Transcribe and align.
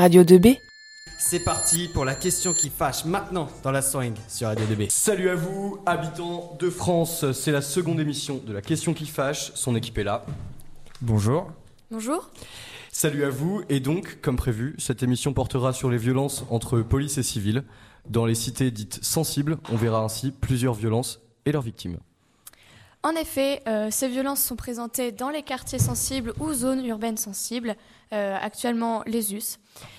Radio 0.00 0.22
2B 0.22 0.56
C'est 1.18 1.44
parti 1.44 1.86
pour 1.92 2.06
la 2.06 2.14
question 2.14 2.54
qui 2.54 2.70
fâche 2.70 3.04
maintenant 3.04 3.50
dans 3.62 3.70
la 3.70 3.82
swing 3.82 4.14
sur 4.28 4.46
Radio 4.46 4.64
2B. 4.64 4.88
Salut 4.88 5.28
à 5.28 5.34
vous, 5.34 5.78
habitants 5.84 6.56
de 6.58 6.70
France. 6.70 7.30
C'est 7.32 7.52
la 7.52 7.60
seconde 7.60 8.00
émission 8.00 8.40
de 8.46 8.54
la 8.54 8.62
question 8.62 8.94
qui 8.94 9.04
fâche. 9.04 9.52
Son 9.54 9.76
équipe 9.76 9.98
est 9.98 10.04
là. 10.04 10.24
Bonjour. 11.02 11.52
Bonjour. 11.90 12.30
Salut 12.90 13.24
à 13.24 13.28
vous. 13.28 13.60
Et 13.68 13.80
donc, 13.80 14.22
comme 14.22 14.36
prévu, 14.36 14.74
cette 14.78 15.02
émission 15.02 15.34
portera 15.34 15.74
sur 15.74 15.90
les 15.90 15.98
violences 15.98 16.46
entre 16.48 16.80
police 16.80 17.18
et 17.18 17.22
civils. 17.22 17.62
Dans 18.08 18.24
les 18.24 18.34
cités 18.34 18.70
dites 18.70 19.04
sensibles, 19.04 19.58
on 19.70 19.76
verra 19.76 20.02
ainsi 20.02 20.30
plusieurs 20.30 20.72
violences 20.72 21.20
et 21.44 21.52
leurs 21.52 21.60
victimes. 21.60 21.98
En 23.02 23.12
effet, 23.12 23.62
euh, 23.66 23.88
ces 23.90 24.08
violences 24.08 24.42
sont 24.42 24.56
présentées 24.56 25.10
dans 25.10 25.30
les 25.30 25.42
quartiers 25.42 25.78
sensibles 25.78 26.34
ou 26.38 26.52
zones 26.52 26.84
urbaines 26.84 27.16
sensibles, 27.16 27.76
euh, 28.12 28.36
actuellement 28.38 29.02
les 29.06 29.34
US. 29.34 29.58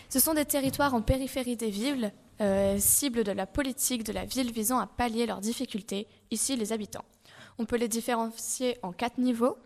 Ce 0.09 0.19
sont 0.19 0.35
des 0.35 0.45
territoires 0.45 0.93
en 0.93 1.01
périphérie 1.01 1.55
des 1.55 1.71
villes, 1.71 2.13
euh, 2.41 2.77
cibles 2.77 3.23
de 3.23 3.31
la 3.31 3.47
politique 3.47 4.03
de 4.03 4.13
la 4.13 4.25
ville 4.25 4.51
visant 4.51 4.77
à 4.77 4.85
pallier 4.85 5.25
leurs 5.25 5.41
difficultés, 5.41 6.07
ici 6.29 6.55
les 6.55 6.73
habitants. 6.73 7.05
On 7.57 7.65
peut 7.65 7.75
les 7.75 7.87
différencier 7.87 8.77
en 8.83 8.91
quatre 8.91 9.17
niveaux. 9.17 9.57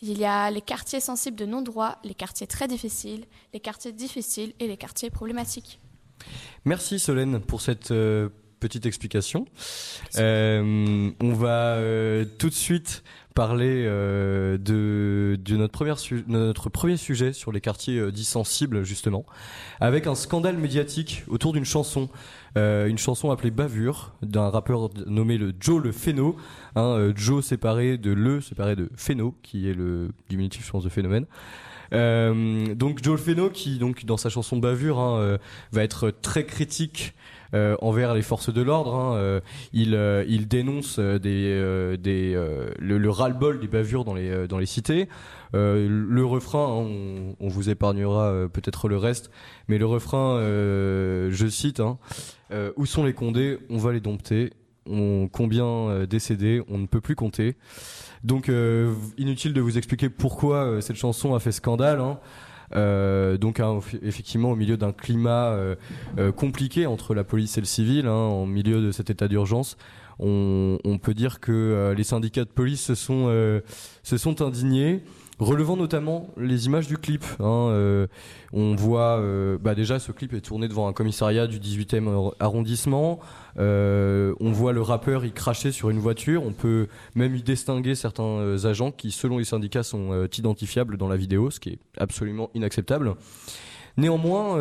Il 0.00 0.16
y 0.16 0.24
a 0.24 0.50
les 0.50 0.60
quartiers 0.60 1.00
sensibles 1.00 1.36
de 1.36 1.46
non-droit, 1.46 1.98
les 2.04 2.14
quartiers 2.14 2.46
très 2.46 2.68
difficiles, 2.68 3.24
les 3.52 3.60
quartiers 3.60 3.92
difficiles 3.92 4.52
et 4.60 4.68
les 4.68 4.76
quartiers 4.76 5.10
problématiques. 5.10 5.80
Merci 6.64 7.00
Solène 7.00 7.40
pour 7.40 7.60
cette 7.60 7.92
petite 8.64 8.86
explication. 8.86 9.44
Euh, 10.16 11.10
on 11.20 11.32
va 11.34 11.74
euh, 11.74 12.24
tout 12.38 12.48
de 12.48 12.54
suite 12.54 13.04
parler 13.34 13.84
euh, 13.84 14.56
de, 14.56 15.38
de 15.38 15.56
notre, 15.58 15.72
première 15.72 15.98
notre 16.28 16.70
premier 16.70 16.96
sujet 16.96 17.34
sur 17.34 17.52
les 17.52 17.60
quartiers 17.60 18.10
dits 18.10 18.24
sensibles 18.24 18.82
justement, 18.82 19.26
avec 19.80 20.06
un 20.06 20.14
scandale 20.14 20.56
médiatique 20.56 21.24
autour 21.28 21.52
d'une 21.52 21.66
chanson, 21.66 22.08
une 22.56 22.96
chanson 22.96 23.30
appelée 23.30 23.50
Bavure 23.50 24.14
d'un 24.22 24.48
rappeur 24.48 24.88
nommé 25.06 25.36
le 25.36 25.52
Joe 25.60 25.82
le 25.82 25.92
Phéno, 25.92 26.36
hein, 26.74 27.12
Joe 27.14 27.44
séparé 27.44 27.98
de 27.98 28.12
le 28.12 28.40
séparé 28.40 28.76
de 28.76 28.88
Phéno 28.96 29.34
qui 29.42 29.68
est 29.68 29.74
le 29.74 30.08
diminutif 30.30 30.64
je 30.64 30.70
pense 30.70 30.84
de 30.84 30.88
phénomène. 30.88 31.26
Euh, 31.92 32.74
donc 32.74 33.02
Joe 33.02 33.20
Feno 33.20 33.50
qui 33.50 33.78
donc 33.78 34.04
dans 34.04 34.16
sa 34.16 34.28
chanson 34.28 34.56
Bavure 34.56 34.98
hein, 34.98 35.18
euh, 35.18 35.38
va 35.72 35.82
être 35.82 36.10
très 36.10 36.44
critique 36.44 37.14
envers 37.80 38.14
les 38.14 38.22
forces 38.22 38.52
de 38.52 38.62
l'ordre. 38.62 38.94
hein, 38.94 39.16
euh, 39.16 39.40
il, 39.72 39.94
euh, 39.94 40.24
il 40.28 40.48
dénonce 40.48 40.98
euh, 40.98 41.18
des, 41.18 41.48
euh, 41.52 41.96
des, 41.96 42.34
euh, 42.34 42.70
le, 42.78 42.98
le 42.98 43.10
ras-le-bol 43.10 43.60
des 43.60 43.68
bavures 43.68 44.04
dans 44.04 44.14
les, 44.14 44.28
euh, 44.28 44.46
dans 44.46 44.58
les 44.58 44.66
cités. 44.66 45.08
Euh, 45.54 45.86
le 45.88 46.24
refrain, 46.24 46.64
hein, 46.64 46.86
on, 46.86 47.36
on 47.38 47.48
vous 47.48 47.70
épargnera 47.70 48.24
euh, 48.24 48.48
peut-être 48.48 48.88
le 48.88 48.96
reste, 48.96 49.30
mais 49.68 49.78
le 49.78 49.86
refrain, 49.86 50.36
euh, 50.38 51.28
je 51.30 51.46
cite, 51.46 51.78
hein, 51.80 51.98
euh, 52.50 52.72
où 52.76 52.86
sont 52.86 53.04
les 53.04 53.12
condés? 53.12 53.58
On 53.70 53.78
va 53.78 53.92
les 53.92 54.00
dompter. 54.00 54.50
On, 54.86 55.28
combien 55.28 55.64
euh, 55.64 56.06
décédés? 56.06 56.60
On 56.68 56.78
ne 56.78 56.86
peut 56.86 57.00
plus 57.00 57.14
compter. 57.14 57.56
Donc 58.24 58.48
euh, 58.48 58.92
inutile 59.16 59.52
de 59.52 59.60
vous 59.60 59.78
expliquer 59.78 60.08
pourquoi 60.08 60.64
euh, 60.64 60.80
cette 60.80 60.96
chanson 60.96 61.34
a 61.34 61.40
fait 61.40 61.52
scandale. 61.52 62.00
hein. 62.00 62.18
Euh, 62.74 63.36
donc 63.36 63.60
hein, 63.60 63.78
effectivement 64.02 64.52
au 64.52 64.56
milieu 64.56 64.76
d'un 64.76 64.92
climat 64.92 65.48
euh, 65.48 65.74
euh, 66.18 66.32
compliqué 66.32 66.86
entre 66.86 67.14
la 67.14 67.24
police 67.24 67.56
et 67.58 67.60
le 67.60 67.66
civil, 67.66 68.06
hein, 68.06 68.12
en 68.12 68.46
milieu 68.46 68.80
de 68.80 68.90
cet 68.90 69.10
état 69.10 69.28
d'urgence, 69.28 69.76
on, 70.18 70.78
peut 71.02 71.14
dire 71.14 71.40
que 71.40 71.92
les 71.96 72.04
syndicats 72.04 72.44
de 72.44 72.48
police 72.48 72.94
se 72.94 74.16
sont 74.16 74.42
indignés. 74.42 75.02
Relevant 75.44 75.76
notamment 75.76 76.30
les 76.38 76.64
images 76.64 76.86
du 76.86 76.96
clip, 76.96 77.22
hein, 77.38 77.68
euh, 77.68 78.06
on 78.54 78.74
voit, 78.76 79.18
euh, 79.18 79.58
bah 79.60 79.74
déjà 79.74 79.98
ce 79.98 80.10
clip 80.10 80.32
est 80.32 80.40
tourné 80.40 80.68
devant 80.68 80.88
un 80.88 80.94
commissariat 80.94 81.46
du 81.46 81.58
18e 81.58 82.32
arrondissement. 82.40 83.20
Euh, 83.58 84.32
on 84.40 84.52
voit 84.52 84.72
le 84.72 84.80
rappeur 84.80 85.26
y 85.26 85.32
cracher 85.32 85.70
sur 85.70 85.90
une 85.90 85.98
voiture. 85.98 86.42
On 86.46 86.52
peut 86.52 86.88
même 87.14 87.36
y 87.36 87.42
distinguer 87.42 87.94
certains 87.94 88.64
agents 88.64 88.90
qui, 88.90 89.10
selon 89.10 89.36
les 89.36 89.44
syndicats, 89.44 89.82
sont 89.82 90.26
identifiables 90.34 90.96
dans 90.96 91.08
la 91.08 91.16
vidéo, 91.18 91.50
ce 91.50 91.60
qui 91.60 91.68
est 91.68 91.78
absolument 91.98 92.48
inacceptable. 92.54 93.14
Néanmoins, 93.98 94.58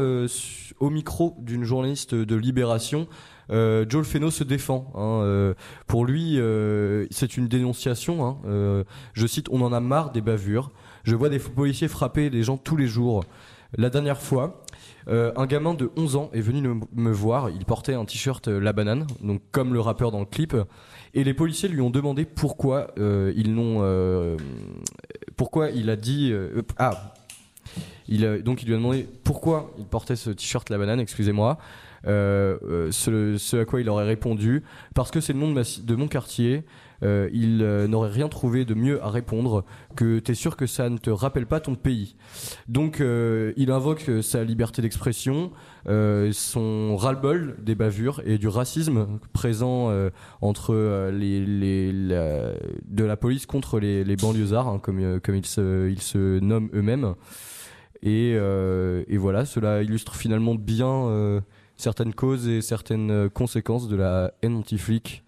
au 0.80 0.90
micro 0.90 1.38
d'une 1.40 1.63
journaliste 1.63 2.13
de 2.13 2.36
Libération, 2.36 3.07
Joel 3.50 4.03
Feno 4.03 4.31
se 4.31 4.44
défend. 4.44 4.91
hein, 4.96 5.53
pour 5.88 6.06
lui, 6.06 6.40
c'est 7.09 7.38
une 7.38 7.47
dénonciation. 7.47 8.25
hein, 8.25 8.84
je 9.13 9.28
cite 9.28 9.47
On 9.52 9.62
en 9.62 9.74
a 9.74 9.80
marre 9.80 10.12
des 10.12 10.22
bavures. 10.22 10.72
Je 11.03 11.16
vois 11.16 11.30
des 11.30 11.40
policiers 11.40 11.88
frapper 11.88 12.30
des 12.30 12.44
gens 12.44 12.58
tous 12.58 12.78
les 12.78 12.88
jours. 12.88 13.24
La 13.78 13.90
dernière 13.90 14.22
fois, 14.22 14.64
euh, 15.08 15.31
un 15.36 15.46
gamin 15.47 15.74
de 15.74 15.90
11 15.97 16.16
ans 16.16 16.30
est 16.34 16.41
venu 16.41 16.80
me, 16.94 17.12
voir. 17.12 17.50
Il 17.50 17.66
portait 17.66 17.94
un 17.94 18.06
t-shirt 18.06 18.47
euh, 18.47 18.59
La 18.59 18.72
Banane, 18.72 19.08
donc 19.22 19.42
comme 19.52 19.74
le 19.74 19.80
rappeur 19.80 20.12
dans 20.12 20.19
le 20.19 20.25
clip. 20.25 20.56
Et 21.13 21.24
les 21.24 21.34
policiers 21.34 21.69
lui 21.69 21.81
ont 21.81 21.90
demandé 21.90 22.25
pourquoi 22.25 22.88
euh, 23.00 23.34
ils 23.36 23.53
n'ont, 23.53 24.38
pourquoi 25.36 25.72
il 25.72 25.90
a 25.90 25.96
dit 25.96 26.34
ah, 26.78 27.13
il 28.08 28.42
donc 28.44 28.63
il 28.63 28.68
lui 28.68 28.74
a 28.74 28.78
demandé 28.78 29.08
pourquoi 29.24 29.72
il 29.78 29.86
portait 29.86 30.16
ce 30.16 30.30
t-shirt 30.30 30.69
La 30.69 30.78
Banane, 30.78 31.00
excusez-moi. 31.00 31.58
Ce, 32.06 33.56
à 33.62 33.66
quoi 33.66 33.81
il 33.81 33.90
aurait 33.90 34.06
répondu 34.06 34.63
parce 34.94 35.12
que 35.12 35.22
c'est 35.22 35.34
le 35.34 35.40
nom 35.40 35.52
de 35.52 35.96
mon 35.96 36.08
quartier. 36.08 36.63
Euh, 37.03 37.30
il 37.34 37.62
euh, 37.62 37.88
n'aurait 37.88 38.09
rien 38.09 38.30
trouvé 38.30 38.66
de 38.66 38.74
mieux 38.74 39.03
à 39.03 39.09
répondre 39.09 39.66
que 39.96 40.19
t'es 40.19 40.34
sûr 40.34 40.56
que 40.56 40.66
ça 40.66 40.90
ne 40.90 40.97
te 40.97 41.09
rappelle 41.09 41.46
pas 41.46 41.59
ton 41.59 41.75
pays. 41.75 42.16
Donc 42.68 43.02
euh, 43.02 43.53
il 43.58 43.72
invoque 43.72 44.09
sa 44.22 44.44
liberté 44.44 44.81
d'expression, 44.81 45.52
son 45.86 46.96
ras-le-bol 46.96 47.58
des 47.62 47.75
bavures 47.75 48.22
et 48.25 48.38
du 48.38 48.47
racisme 48.47 49.19
présent 49.34 49.92
entre 50.42 50.74
la- 50.74 51.12
de 51.12 53.03
la 53.03 53.18
police 53.18 53.46
contre 53.46 53.80
les, 53.80 54.03
les 54.03 54.16
banlieusards, 54.16 54.68
hein, 54.68 54.80
comme, 54.80 55.00
ils, 55.00 55.46
se, 55.46 56.40
nomment 56.40 56.69
eux-mêmes. 56.74 57.16
Et, 58.02 58.38
voilà, 59.18 59.46
cela 59.46 59.84
illustre 59.84 60.16
finalement 60.16 60.56
bien 60.56 61.42
certaines 61.75 62.13
causes 62.13 62.47
et 62.47 62.62
certaines 62.62 63.30
conséquences 63.30 63.90
de 63.90 63.96
la 63.97 64.34
haine 64.42 64.56
anti-flic. 64.56 65.24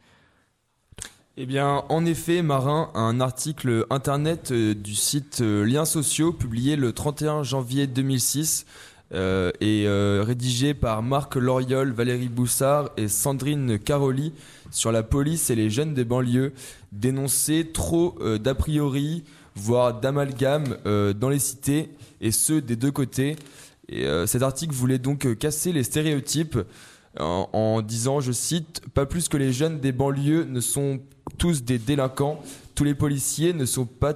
Eh 1.37 1.45
bien, 1.45 1.83
en 1.89 2.05
effet, 2.05 2.41
Marin, 2.41 2.91
un 2.93 3.19
article 3.19 3.85
internet 3.89 4.51
euh, 4.51 4.73
du 4.73 4.95
site 4.95 5.39
euh, 5.41 5.65
Liens 5.65 5.83
Sociaux 5.83 6.31
publié 6.31 6.77
le 6.77 6.93
31 6.93 7.43
janvier 7.43 7.87
2006 7.87 8.65
euh, 9.13 9.51
et 9.59 9.83
euh, 9.85 10.23
rédigé 10.25 10.73
par 10.73 11.03
Marc 11.03 11.35
Loriol, 11.35 11.91
Valérie 11.91 12.29
Boussard 12.29 12.89
et 12.95 13.09
Sandrine 13.09 13.77
Caroli 13.77 14.31
sur 14.71 14.93
la 14.93 15.03
police 15.03 15.49
et 15.49 15.55
les 15.55 15.69
jeunes 15.69 15.93
des 15.93 16.05
banlieues 16.05 16.53
dénonçait 16.93 17.65
trop 17.73 18.17
d'a 18.39 18.55
priori, 18.55 19.25
voire 19.55 19.99
d'amalgame 19.99 20.77
dans 20.85 21.29
les 21.29 21.39
cités 21.39 21.89
et 22.21 22.31
ceux 22.31 22.61
des 22.61 22.77
deux 22.77 22.91
côtés. 22.91 23.35
Et 23.89 24.07
cet 24.25 24.41
article 24.41 24.73
voulait 24.73 24.97
donc 24.97 25.37
casser 25.37 25.71
les 25.71 25.83
stéréotypes 25.83 26.57
en, 27.19 27.81
disant, 27.81 28.19
je 28.19 28.31
cite, 28.31 28.81
pas 28.93 29.05
plus 29.05 29.29
que 29.29 29.37
les 29.37 29.53
jeunes 29.53 29.79
des 29.79 29.91
banlieues 29.91 30.45
ne 30.45 30.59
sont 30.59 30.99
tous 31.37 31.63
des 31.63 31.79
délinquants, 31.79 32.41
tous 32.75 32.83
les 32.83 32.95
policiers 32.95 33.53
ne 33.53 33.65
sont 33.65 33.85
pas, 33.85 34.13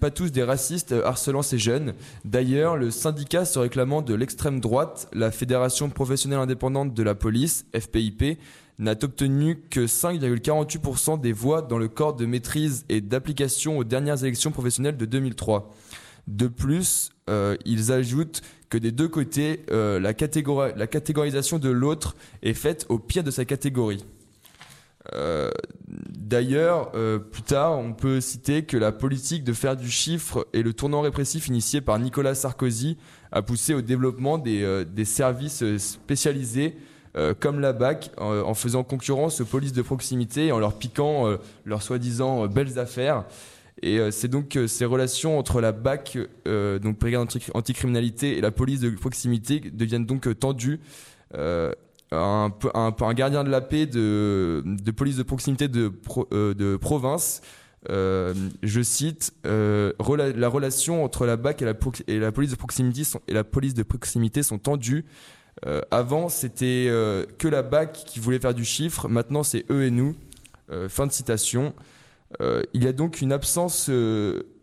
pas 0.00 0.10
tous 0.10 0.32
des 0.32 0.42
racistes 0.42 0.94
harcelant 1.04 1.42
ces 1.42 1.58
jeunes. 1.58 1.94
D'ailleurs, 2.24 2.76
le 2.76 2.90
syndicat 2.90 3.44
se 3.44 3.58
réclamant 3.58 4.02
de 4.02 4.14
l'extrême 4.14 4.60
droite, 4.60 5.08
la 5.12 5.30
Fédération 5.30 5.90
professionnelle 5.90 6.40
indépendante 6.40 6.94
de 6.94 7.02
la 7.02 7.14
police, 7.14 7.66
FPIP, 7.78 8.38
n'a 8.78 8.92
obtenu 8.92 9.60
que 9.70 9.86
5,48% 9.86 11.20
des 11.20 11.32
voix 11.32 11.62
dans 11.62 11.78
le 11.78 11.88
corps 11.88 12.14
de 12.14 12.26
maîtrise 12.26 12.84
et 12.88 13.00
d'application 13.00 13.76
aux 13.76 13.84
dernières 13.84 14.22
élections 14.22 14.52
professionnelles 14.52 14.96
de 14.96 15.04
2003. 15.04 15.74
De 16.28 16.46
plus, 16.46 17.10
euh, 17.30 17.56
ils 17.64 17.90
ajoutent 17.90 18.42
que 18.68 18.76
des 18.76 18.92
deux 18.92 19.08
côtés, 19.08 19.64
euh, 19.70 19.98
la, 19.98 20.12
catégori- 20.12 20.76
la 20.76 20.86
catégorisation 20.86 21.58
de 21.58 21.70
l'autre 21.70 22.16
est 22.42 22.52
faite 22.52 22.84
au 22.90 22.98
pire 22.98 23.24
de 23.24 23.30
sa 23.30 23.46
catégorie. 23.46 24.04
Euh, 25.14 25.50
D'ailleurs, 26.10 26.92
plus 27.32 27.40
tard, 27.40 27.78
on 27.78 27.94
peut 27.94 28.20
citer 28.20 28.64
que 28.66 28.76
la 28.76 28.92
politique 28.92 29.42
de 29.44 29.54
faire 29.54 29.74
du 29.74 29.88
chiffre 29.90 30.46
et 30.52 30.62
le 30.62 30.74
tournant 30.74 31.00
répressif 31.00 31.48
initié 31.48 31.80
par 31.80 31.98
Nicolas 31.98 32.34
Sarkozy 32.34 32.98
a 33.32 33.40
poussé 33.40 33.72
au 33.72 33.80
développement 33.80 34.36
des, 34.36 34.84
des 34.84 35.06
services 35.06 35.64
spécialisés 35.78 36.76
comme 37.40 37.60
la 37.60 37.72
BAC 37.72 38.10
en, 38.18 38.52
faisant 38.52 38.84
concurrence 38.84 39.40
aux 39.40 39.46
polices 39.46 39.72
de 39.72 39.80
proximité 39.80 40.48
et 40.48 40.52
en 40.52 40.58
leur 40.58 40.74
piquant 40.74 41.34
leurs 41.64 41.80
soi-disant 41.80 42.46
belles 42.46 42.78
affaires. 42.78 43.24
Et 43.82 43.98
euh, 43.98 44.10
c'est 44.10 44.28
donc 44.28 44.56
euh, 44.56 44.66
ces 44.66 44.84
relations 44.84 45.38
entre 45.38 45.60
la 45.60 45.72
BAC, 45.72 46.18
euh, 46.46 46.78
donc 46.78 46.98
brigade 46.98 47.22
anti- 47.22 47.50
anticriminalité, 47.54 48.38
et 48.38 48.40
la 48.40 48.50
police 48.50 48.80
de 48.80 48.90
proximité 48.90 49.60
deviennent 49.60 50.06
donc 50.06 50.26
euh, 50.26 50.34
tendues. 50.34 50.80
Un, 52.10 52.50
gardien 53.12 53.44
de 53.44 53.50
la 53.50 53.60
paix 53.60 53.84
de, 53.84 54.62
police 54.96 55.16
de 55.16 55.22
proximité 55.22 55.68
de, 55.68 55.88
pro- 55.88 56.26
de 56.32 56.76
province 56.76 57.42
je 57.86 58.80
cite, 58.82 59.34
la 59.44 60.48
relation 60.48 61.04
entre 61.04 61.26
la 61.26 61.36
BAC 61.36 61.60
et 61.60 61.66
la, 61.66 61.74
police 61.74 62.50
de 62.50 62.56
proximité 62.56 63.02
et 63.28 63.34
la 63.34 63.44
police 63.44 63.74
de 63.74 63.82
proximité 63.82 64.42
sont 64.42 64.58
tendues. 64.58 65.04
avant, 65.90 66.30
c'était 66.30 66.86
que 67.36 67.46
la 67.46 67.62
BAC 67.62 67.92
qui 67.92 68.20
voulait 68.20 68.38
faire 68.40 68.54
du 68.54 68.64
chiffre. 68.64 69.08
Maintenant, 69.08 69.42
c'est 69.42 69.66
eux 69.70 69.84
et 69.84 69.90
nous. 69.90 70.16
fin 70.88 71.06
de 71.06 71.12
citation. 71.12 71.74
Il 72.40 72.84
y 72.84 72.86
a 72.86 72.92
donc 72.92 73.20
une 73.20 73.32
absence 73.32 73.90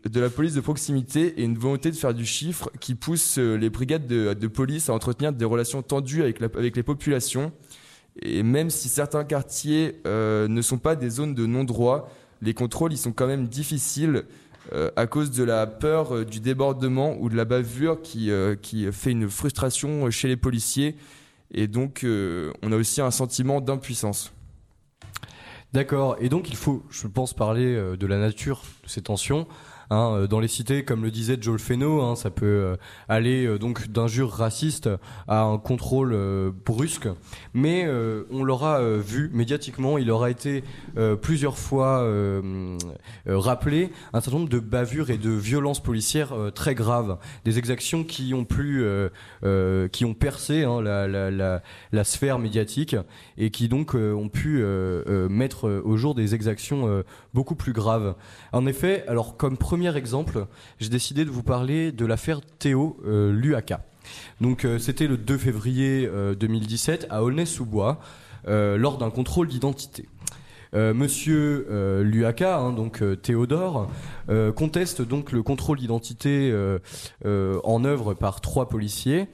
de 0.08 0.20
la 0.20 0.30
police 0.30 0.54
de 0.54 0.60
proximité 0.60 1.40
et 1.40 1.44
une 1.44 1.58
volonté 1.58 1.90
de 1.90 1.96
faire 1.96 2.14
du 2.14 2.26
chiffre 2.26 2.70
qui 2.80 2.94
pousse 2.94 3.38
euh, 3.38 3.56
les 3.56 3.70
brigades 3.70 4.06
de, 4.06 4.46
police 4.46 4.88
à 4.88 4.94
entretenir 4.94 5.32
des 5.32 5.44
relations 5.44 5.82
tendues 5.82 6.22
avec, 6.22 6.40
les 6.76 6.82
populations. 6.82 7.52
Et 8.22 8.42
même 8.42 8.70
si 8.70 8.88
certains 8.88 9.24
quartiers 9.24 10.00
euh, 10.06 10.48
ne 10.48 10.62
sont 10.62 10.78
pas 10.78 10.96
des 10.96 11.10
zones 11.10 11.34
de 11.34 11.46
non-droit, 11.46 12.10
les 12.40 12.54
contrôles 12.54 12.92
y 12.92 12.96
sont 12.96 13.12
quand 13.12 13.26
même 13.26 13.48
difficiles 13.48 14.24
euh, 14.72 14.90
à 14.96 15.06
cause 15.06 15.30
de 15.30 15.44
la 15.44 15.66
peur 15.66 16.24
du 16.24 16.40
débordement 16.40 17.16
ou 17.20 17.28
de 17.28 17.36
la 17.36 17.44
bavure 17.44 18.00
qui 18.00 18.30
fait 18.92 19.10
une 19.10 19.28
frustration 19.28 20.10
chez 20.10 20.28
les 20.28 20.36
policiers. 20.36 20.96
Et 21.52 21.66
donc, 21.66 22.04
on 22.04 22.72
a 22.72 22.76
aussi 22.76 23.00
un 23.00 23.10
sentiment 23.10 23.60
d'impuissance. 23.60 24.32
D'accord. 25.72 26.16
Et 26.20 26.28
donc, 26.28 26.48
il 26.48 26.56
faut, 26.56 26.82
je 26.90 27.06
pense, 27.06 27.34
parler 27.34 27.74
de 27.96 28.06
la 28.06 28.18
nature 28.18 28.62
de 28.84 28.88
ces 28.88 29.02
tensions. 29.02 29.46
Hein, 29.90 30.12
euh, 30.14 30.26
dans 30.26 30.40
les 30.40 30.48
cités, 30.48 30.84
comme 30.84 31.04
le 31.04 31.10
disait 31.10 31.38
Joel 31.40 31.58
Feno, 31.58 32.02
hein, 32.02 32.16
ça 32.16 32.30
peut 32.30 32.46
euh, 32.46 32.76
aller 33.08 33.46
euh, 33.46 33.58
donc 33.58 33.88
d'injures 33.88 34.30
racistes 34.30 34.90
à 35.28 35.42
un 35.42 35.58
contrôle 35.58 36.16
brusque. 36.64 37.08
Mais 37.54 37.88
on 38.30 38.44
l'aura 38.44 38.80
vu 38.98 39.30
médiatiquement, 39.32 39.98
il 39.98 40.10
aura 40.10 40.30
été 40.30 40.62
plusieurs 41.22 41.58
fois 41.58 42.06
rappelé 43.26 43.90
un 44.12 44.20
certain 44.20 44.38
nombre 44.38 44.50
de 44.50 44.58
bavures 44.58 45.10
et 45.10 45.18
de 45.18 45.30
violences 45.30 45.82
policières 45.82 46.32
très 46.54 46.74
graves, 46.74 47.18
des 47.44 47.58
exactions 47.58 48.04
qui 48.04 48.34
ont 48.34 48.44
pu, 48.44 48.84
qui 49.92 50.04
ont 50.04 50.14
percé 50.14 50.64
hein, 50.64 50.80
la, 50.82 51.60
la, 51.92 52.04
sphère 52.04 52.38
médiatique 52.38 52.96
et 53.38 53.50
qui 53.50 53.68
donc 53.68 53.94
ont 53.94 54.28
pu 54.28 54.62
mettre 55.30 55.82
au 55.84 55.96
jour 55.96 56.14
des 56.14 56.34
exactions 56.34 57.02
beaucoup 57.34 57.56
plus 57.56 57.72
graves. 57.72 58.14
En 58.52 58.66
effet, 58.66 59.04
alors 59.08 59.36
comme 59.36 59.56
premier 59.76 59.94
exemple, 59.94 60.46
j'ai 60.80 60.88
décidé 60.88 61.26
de 61.26 61.30
vous 61.30 61.42
parler 61.42 61.92
de 61.92 62.06
l'affaire 62.06 62.40
Théo 62.40 62.96
euh, 63.04 63.30
Luaka. 63.30 63.84
Donc 64.40 64.64
euh, 64.64 64.78
c'était 64.78 65.06
le 65.06 65.18
2 65.18 65.36
février 65.36 66.08
2017 66.40 67.04
euh, 67.04 67.14
à 67.14 67.22
Aulnay-sous-Bois 67.22 68.00
lors 68.46 68.96
d'un 68.96 69.10
contrôle 69.10 69.48
d'identité. 69.48 70.08
Monsieur 70.72 71.66
Luaka, 72.02 72.56
hein, 72.56 72.72
donc 72.72 73.02
Théodore, 73.20 73.90
conteste 74.54 75.02
donc 75.02 75.32
le 75.32 75.42
contrôle 75.42 75.78
d'identité 75.78 76.54
en 77.26 77.84
œuvre 77.84 78.14
par 78.14 78.40
trois 78.40 78.70
policiers. 78.70 79.26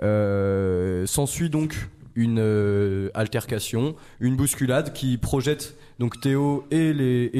S'ensuit 0.00 1.50
donc 1.50 1.90
une 2.14 3.10
altercation, 3.12 3.94
une 4.20 4.36
bousculade 4.36 4.94
qui 4.94 5.18
projette 5.18 5.76
donc 5.98 6.18
Théo 6.20 6.64
et 6.70 6.94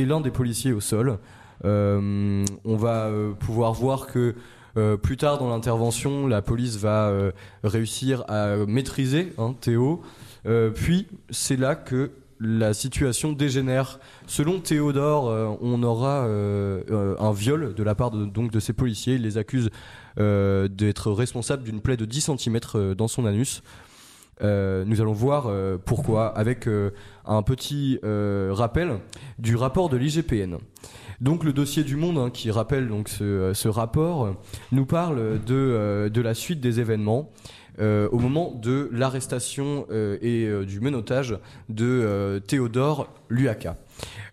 l'un 0.05 0.21
des 0.21 0.31
policiers 0.31 0.73
au 0.73 0.81
sol. 0.81 1.19
Euh, 1.65 2.45
on 2.65 2.77
va 2.77 3.07
euh, 3.07 3.33
pouvoir 3.33 3.73
voir 3.73 4.07
que 4.07 4.35
euh, 4.77 4.97
plus 4.97 5.17
tard 5.17 5.39
dans 5.39 5.51
l'intervention, 5.51 6.27
la 6.27 6.43
police 6.43 6.77
va 6.77 7.13
réussir 7.63 8.25
à 8.29 8.57
maîtriser 8.67 9.33
hein, 9.39 9.55
Théo. 9.61 10.03
puis 10.75 11.07
c'est 11.31 11.57
là 11.57 11.75
que 11.75 12.11
la 12.41 12.75
situation 12.75 13.33
dégénère. 13.33 14.01
Selon 14.27 14.59
Théodore, 14.59 15.59
on 15.61 15.83
aura 15.83 16.25
un 16.25 17.33
viol 17.33 17.75
de 17.75 17.83
la 17.83 17.95
part 17.95 18.11
de, 18.11 18.25
donc 18.25 18.51
de 18.51 18.59
ces 18.59 18.73
policiers. 18.73 19.15
Il 19.15 19.23
les 19.23 19.39
accuse 19.39 19.71
d'être 20.17 21.13
responsables 21.13 21.63
d'une 21.63 21.81
plaie 21.81 21.97
de 21.97 22.05
10 22.05 22.31
cm 22.37 22.95
dans 22.97 23.09
son 23.09 23.27
anus. 23.27 23.63
Nous 24.43 25.01
allons 25.01 25.13
voir 25.13 25.51
pourquoi 25.85 26.27
avec 26.29 26.69
un 27.25 27.43
petit 27.43 27.99
rappel 28.03 28.99
du 29.39 29.57
rapport 29.57 29.89
de 29.89 29.97
l'IGPN. 29.97 30.59
Donc 31.23 31.45
le 31.45 31.53
dossier 31.53 31.85
du 31.85 31.95
Monde, 31.95 32.19
hein, 32.19 32.31
qui 32.31 32.51
rappelle 32.51 32.89
donc 32.89 33.09
ce, 33.09 33.23
euh, 33.23 33.71
rapport, 33.71 34.35
nous 34.73 34.87
parle 34.87 35.39
de, 35.45 35.55
euh, 35.55 36.09
de 36.09 36.21
la 36.21 36.35
suite 36.35 36.61
des 36.61 36.81
événements. 36.81 37.31
Euh, 37.79 38.09
au 38.11 38.19
moment 38.19 38.53
de 38.55 38.91
l'arrestation 38.93 39.87
et 40.21 40.49
du 40.67 40.81
menottage 40.81 41.39
de 41.69 42.43
Théodore 42.47 43.09
Luaka. 43.29 43.77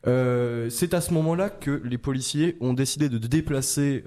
c'est 0.04 0.94
à 0.94 1.02
ce 1.02 1.14
moment-là 1.14 1.50
que 1.50 1.82
les 1.86 1.98
policiers 1.98 2.58
ont 2.60 2.74
décidé 2.74 3.08
de 3.08 3.18
déplacer 3.18 4.04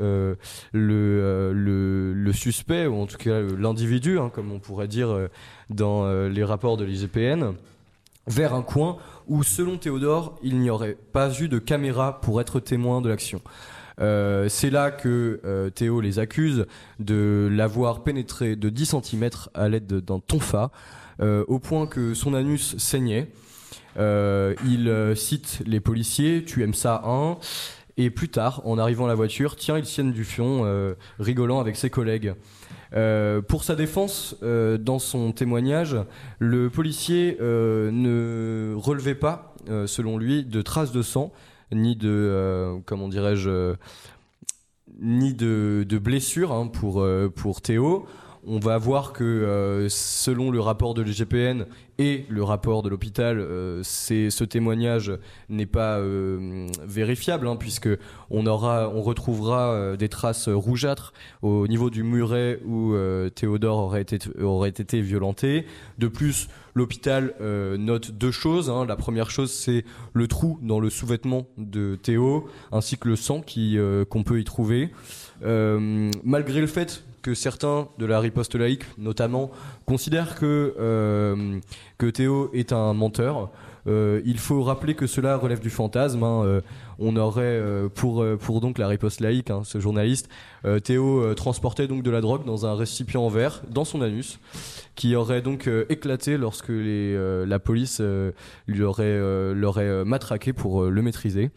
le, 0.73 1.53
le, 1.53 2.33
suspect, 2.33 2.87
ou 2.87 2.97
en 2.97 3.07
tout 3.07 3.17
cas 3.17 3.41
l'individu, 3.41 4.19
hein, 4.19 4.31
comme 4.33 4.53
on 4.53 4.59
pourrait 4.59 4.89
dire 4.89 5.29
dans 5.71 6.29
les 6.29 6.45
rapports 6.45 6.77
de 6.77 6.85
l'IGPN, 6.85 7.55
vers 8.27 8.55
un 8.55 8.63
coin 8.63 8.99
où, 9.29 9.43
selon 9.43 9.79
Théodore, 9.79 10.39
il 10.43 10.59
n'y 10.59 10.71
aurait 10.71 10.97
pas 11.13 11.33
eu 11.41 11.49
de 11.49 11.59
caméra 11.59 12.21
pour 12.21 12.41
être 12.41 12.61
témoin 12.61 13.01
de 13.01 13.09
l'action. 13.09 13.41
Euh, 14.01 14.49
c'est 14.49 14.71
là 14.71 14.91
que 14.91 15.41
euh, 15.45 15.71
Théo 15.71 16.01
les 16.01 16.19
accuse 16.19 16.67
de 16.99 17.49
l'avoir 17.51 18.03
pénétré 18.03 18.57
de 18.57 18.69
10 18.69 18.97
cm 19.03 19.31
à 19.55 19.69
l'aide 19.69 19.87
d'un 19.87 20.21
tonfa, 20.21 20.71
euh, 21.21 21.45
au 21.49 21.59
point 21.59 21.87
que 21.87 22.15
son 22.15 22.35
anus 22.35 22.77
saignait. 22.79 23.29
il 23.99 25.13
cite 25.17 25.63
les 25.67 25.81
policiers, 25.81 26.45
tu 26.45 26.63
aimes 26.63 26.75
ça, 26.75 27.03
hein? 27.05 27.39
Et 27.99 28.09
plus 28.09 28.31
tard, 28.31 28.63
en 28.65 28.79
arrivant 28.79 29.05
à 29.05 29.09
la 29.09 29.15
voiture, 29.15 29.55
tiens, 29.55 29.77
il 29.77 29.85
sienne 29.85 30.13
du 30.13 30.25
fion, 30.25 30.65
rigolant 31.19 31.61
avec 31.61 31.77
ses 31.77 31.91
collègues. 31.91 32.33
Pour 33.49 33.65
sa 33.65 33.75
défense, 33.75 34.35
dans 34.41 34.99
son 34.99 35.33
témoignage, 35.33 35.99
le 36.39 36.71
policier 36.71 37.37
ne 37.39 38.75
relevait 38.79 39.15
pas, 39.15 39.55
selon 39.85 40.17
lui, 40.17 40.43
de 40.43 40.63
traces 40.63 40.93
de 40.93 41.03
sang, 41.03 41.33
ni 41.73 41.97
de, 41.97 42.79
comment 42.87 43.09
dirais-je, 43.09 43.75
ni 45.01 45.35
de, 45.35 45.99
blessures 45.99 46.53
hein, 46.53 46.67
pour, 46.67 47.07
pour 47.35 47.61
Théo. 47.61 48.07
On 48.45 48.59
va 48.59 48.77
voir 48.77 49.13
que 49.13 49.23
euh, 49.23 49.89
selon 49.89 50.51
le 50.51 50.59
rapport 50.59 50.95
de 50.95 51.03
l'IGPN 51.03 51.67
et 52.03 52.27
le 52.29 52.43
rapport 52.43 52.83
de 52.83 52.89
l'hôpital, 52.89 53.39
euh, 53.39 53.81
ce 53.85 54.43
témoignage 54.43 55.13
n'est 55.49 55.67
pas 55.67 56.01
euh, 56.01 56.67
vérifiable 56.85 57.47
hein, 57.47 57.55
puisque 57.55 57.89
on 58.29 58.43
retrouvera 58.43 59.97
des 59.97 60.09
traces 60.09 60.49
rougeâtres 60.49 61.13
au 61.43 61.69
niveau 61.69 61.91
du 61.91 62.03
muret 62.03 62.59
où 62.67 62.95
Théodore 63.35 63.79
aurait 63.79 64.03
été 64.03 64.19
aurait 64.41 64.71
été 64.71 65.01
violenté. 65.01 65.65
De 65.99 66.09
plus, 66.09 66.49
l'hôpital 66.75 67.35
note 67.41 68.11
deux 68.11 68.31
choses. 68.31 68.69
Hein. 68.69 68.85
La 68.87 68.97
première 68.97 69.31
chose, 69.31 69.53
c'est 69.53 69.85
le 70.13 70.27
trou 70.27 70.59
dans 70.63 70.81
le 70.81 70.91
sous-vêtement 70.91 71.47
de 71.57 71.97
Théo 71.97 72.49
ainsi 72.73 72.99
que 72.99 73.09
le 73.09 73.17
sang 73.17 73.43
qu'on 73.43 74.23
peut 74.25 74.41
y 74.41 74.45
trouver. 74.45 74.91
malgré 75.43 76.61
le 76.61 76.67
fait 76.67 77.05
que 77.23 77.35
certains 77.35 77.89
de 77.99 78.07
la 78.07 78.21
riposte 78.21 78.55
laïque, 78.55 78.85
notamment, 78.99 79.51
considèrent 79.87 80.35
que, 80.35 80.75
euh, 80.79 81.59
que 81.99 82.07
Théo 82.07 82.51
est 82.53 82.73
un 82.73 82.93
menteur. 82.93 83.51
Euh, 83.87 84.21
il 84.25 84.39
faut 84.39 84.63
rappeler 84.63 84.95
que 84.95 85.07
cela 85.07 85.37
relève 85.37 85.61
du 85.61 85.71
fantasme. 85.71 86.23
Hein. 86.23 86.45
Euh, 86.45 86.61
on 86.99 87.17
aurait, 87.17 87.61
pour, 87.95 88.25
pour 88.39 88.61
donc 88.61 88.79
la 88.79 88.87
riposte 88.87 89.21
laïque, 89.21 89.51
hein, 89.51 89.63
ce 89.65 89.81
journaliste, 89.81 90.29
Théo 90.85 91.35
transportait 91.35 91.89
donc 91.89 92.05
de 92.05 92.11
la 92.13 92.21
drogue 92.21 92.45
dans 92.45 92.65
un 92.65 92.77
récipient 92.77 93.23
en 93.23 93.29
verre 93.29 93.63
dans 93.69 93.85
son 93.85 94.03
anus, 94.03 94.39
qui 94.95 95.17
aurait 95.17 95.43
donc 95.43 95.69
éclaté 95.89 96.37
lorsque 96.37 96.71
la 96.71 97.59
police 97.59 98.01
lui 98.69 98.83
aurait, 98.85 99.19
l'aurait 99.53 100.05
matraqué 100.05 100.53
pour 100.53 100.85
le 100.85 101.03
maîtriser. 101.03 101.51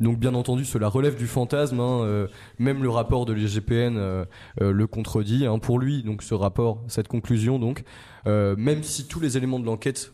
Donc 0.00 0.18
bien 0.18 0.34
entendu, 0.34 0.64
cela 0.64 0.88
relève 0.88 1.16
du 1.16 1.26
fantasme. 1.26 1.80
Hein, 1.80 2.02
euh, 2.02 2.26
même 2.58 2.82
le 2.82 2.90
rapport 2.90 3.26
de 3.26 3.32
l'IGPN 3.32 3.96
euh, 3.96 4.24
euh, 4.60 4.72
le 4.72 4.86
contredit. 4.86 5.46
Pour 5.62 5.78
lui, 5.78 6.02
donc 6.02 6.22
ce 6.22 6.34
rapport, 6.34 6.82
cette 6.88 7.08
conclusion, 7.08 7.58
donc, 7.58 7.84
même 8.26 8.82
si 8.82 9.06
tous 9.06 9.20
les 9.20 9.36
éléments 9.36 9.58
de 9.58 9.66
l'enquête, 9.66 10.12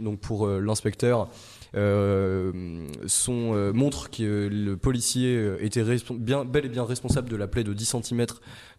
donc 0.00 0.20
pour 0.20 0.48
l'inspecteur, 0.48 1.28
sont, 1.74 3.72
montrent 3.74 4.10
que 4.10 4.48
le 4.50 4.76
policier 4.76 5.54
était 5.60 5.84
bien, 6.12 6.44
bel 6.44 6.66
et 6.66 6.68
bien 6.68 6.84
responsable 6.84 7.28
de 7.28 7.36
la 7.36 7.46
plaie 7.46 7.64
de 7.64 7.72
10 7.72 7.96
cm 8.02 8.26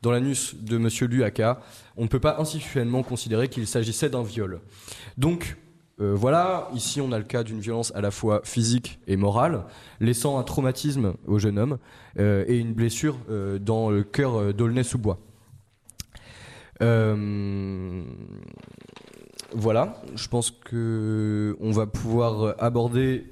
dans 0.01 0.11
l'anus 0.11 0.55
de 0.55 0.77
Monsieur 0.77 1.07
Luaka, 1.07 1.61
on 1.95 2.03
ne 2.03 2.07
peut 2.07 2.19
pas 2.19 2.37
institutionnellement 2.39 3.03
considérer 3.03 3.47
qu'il 3.47 3.67
s'agissait 3.67 4.09
d'un 4.09 4.23
viol. 4.23 4.59
Donc, 5.17 5.57
euh, 6.01 6.15
voilà, 6.15 6.69
ici 6.73 6.99
on 6.99 7.11
a 7.11 7.19
le 7.19 7.23
cas 7.23 7.43
d'une 7.43 7.59
violence 7.59 7.93
à 7.95 8.01
la 8.01 8.09
fois 8.09 8.41
physique 8.43 8.99
et 9.07 9.17
morale, 9.17 9.65
laissant 9.99 10.39
un 10.39 10.43
traumatisme 10.43 11.13
au 11.27 11.37
jeune 11.37 11.59
homme 11.59 11.77
euh, 12.17 12.43
et 12.47 12.57
une 12.57 12.73
blessure 12.73 13.17
euh, 13.29 13.59
dans 13.59 13.91
le 13.91 14.03
cœur 14.03 14.53
d'Aulnay-sous-Bois. 14.53 15.19
Voilà, 19.53 20.01
je 20.15 20.27
pense 20.27 20.51
que 20.51 21.57
on 21.59 21.71
va 21.71 21.87
pouvoir 21.87 22.55
aborder 22.59 23.25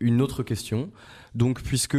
une 0.00 0.20
autre 0.20 0.42
question. 0.42 0.90
Donc, 1.34 1.62
puisque 1.62 1.96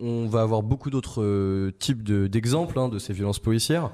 on 0.00 0.26
va 0.26 0.42
avoir 0.42 0.62
beaucoup 0.62 0.90
d'autres 0.90 1.22
euh, 1.22 1.72
types 1.78 2.02
d'exemples 2.02 2.78
hein, 2.78 2.88
de 2.88 2.98
ces 2.98 3.12
violences 3.12 3.38
policières, 3.38 3.90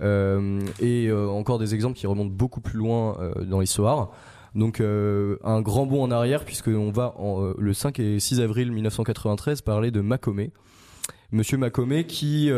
euh, 0.00 0.60
et 0.80 1.08
euh, 1.08 1.28
encore 1.28 1.58
des 1.58 1.74
exemples 1.74 1.96
qui 1.96 2.06
remontent 2.06 2.32
beaucoup 2.32 2.62
plus 2.62 2.78
loin 2.78 3.18
dans 3.46 3.60
l'histoire. 3.60 4.10
Donc 4.54 4.80
un 4.80 5.62
grand 5.62 5.86
bond 5.86 6.02
en 6.02 6.10
arrière 6.10 6.44
puisqu'on 6.44 6.90
va 6.90 7.14
en, 7.16 7.54
le 7.56 7.72
5 7.72 7.98
et 8.00 8.20
6 8.20 8.40
avril 8.40 8.70
1993 8.70 9.62
parler 9.62 9.90
de 9.90 10.02
Macomet. 10.02 10.50
Monsieur 11.32 11.56
Macomet 11.56 12.04
qui 12.04 12.50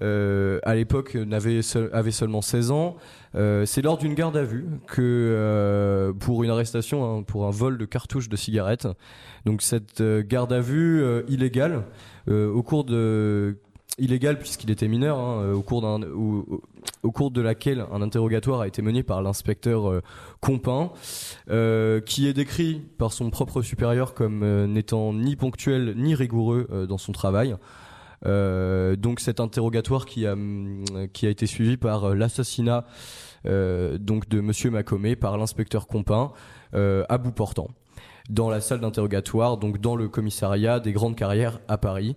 à 0.00 0.74
l'époque 0.74 1.14
n'avait 1.14 1.60
avait 1.92 2.10
seulement 2.10 2.42
16 2.42 2.70
ans. 2.70 2.96
c'est 3.34 3.82
lors 3.82 3.98
d'une 3.98 4.14
garde 4.14 4.36
à 4.36 4.44
vue 4.44 4.66
que 4.86 6.12
pour 6.20 6.42
une 6.42 6.50
arrestation 6.50 7.18
hein, 7.18 7.22
pour 7.22 7.46
un 7.46 7.50
vol 7.50 7.78
de 7.78 7.84
cartouches 7.84 8.28
de 8.28 8.36
cigarettes. 8.36 8.88
Donc 9.44 9.62
cette 9.62 10.02
garde 10.02 10.52
à 10.52 10.60
vue 10.60 11.04
illégale 11.28 11.84
au 12.28 12.62
cours 12.62 12.84
de 12.84 13.58
illégal 13.98 14.38
puisqu'il 14.38 14.70
était 14.70 14.88
mineur, 14.88 15.18
hein, 15.18 15.42
euh, 15.42 15.54
au, 15.54 15.62
cours 15.62 15.82
d'un, 15.82 16.02
au, 16.02 17.12
cours 17.12 17.30
de 17.30 17.40
laquelle 17.40 17.84
un 17.92 18.02
interrogatoire 18.02 18.60
a 18.60 18.66
été 18.66 18.82
mené 18.82 19.02
par 19.02 19.22
l'inspecteur 19.22 19.90
euh, 19.90 20.02
Compin, 20.40 20.90
euh, 21.50 22.00
qui 22.00 22.26
est 22.26 22.32
décrit 22.32 22.82
par 22.98 23.12
son 23.12 23.30
propre 23.30 23.62
supérieur 23.62 24.14
comme 24.14 24.66
n'étant 24.66 25.12
ni 25.12 25.36
ponctuel 25.36 25.94
ni 25.96 26.14
rigoureux 26.14 26.86
dans 26.88 26.98
son 26.98 27.12
travail. 27.12 27.56
donc 28.24 29.20
cet 29.20 29.40
interrogatoire 29.40 30.04
qui 30.04 30.26
a, 30.26 30.36
qui 31.12 31.26
a 31.26 31.30
été 31.30 31.46
suivi 31.46 31.76
par 31.76 32.14
l'assassinat 32.14 32.84
donc 33.44 34.28
de 34.28 34.40
Monsieur 34.40 34.70
Macomet 34.70 35.16
par 35.16 35.36
l'inspecteur 35.38 35.86
Compin 35.86 36.32
à 36.72 37.18
bout 37.18 37.32
portant 37.32 37.68
dans 38.30 38.48
la 38.50 38.60
salle 38.60 38.80
d'interrogatoire, 38.80 39.58
donc 39.58 39.80
dans 39.80 39.96
le 39.96 40.08
commissariat 40.08 40.80
des 40.80 40.92
grandes 40.92 41.16
carrières 41.16 41.60
à 41.68 41.76
Paris. 41.76 42.16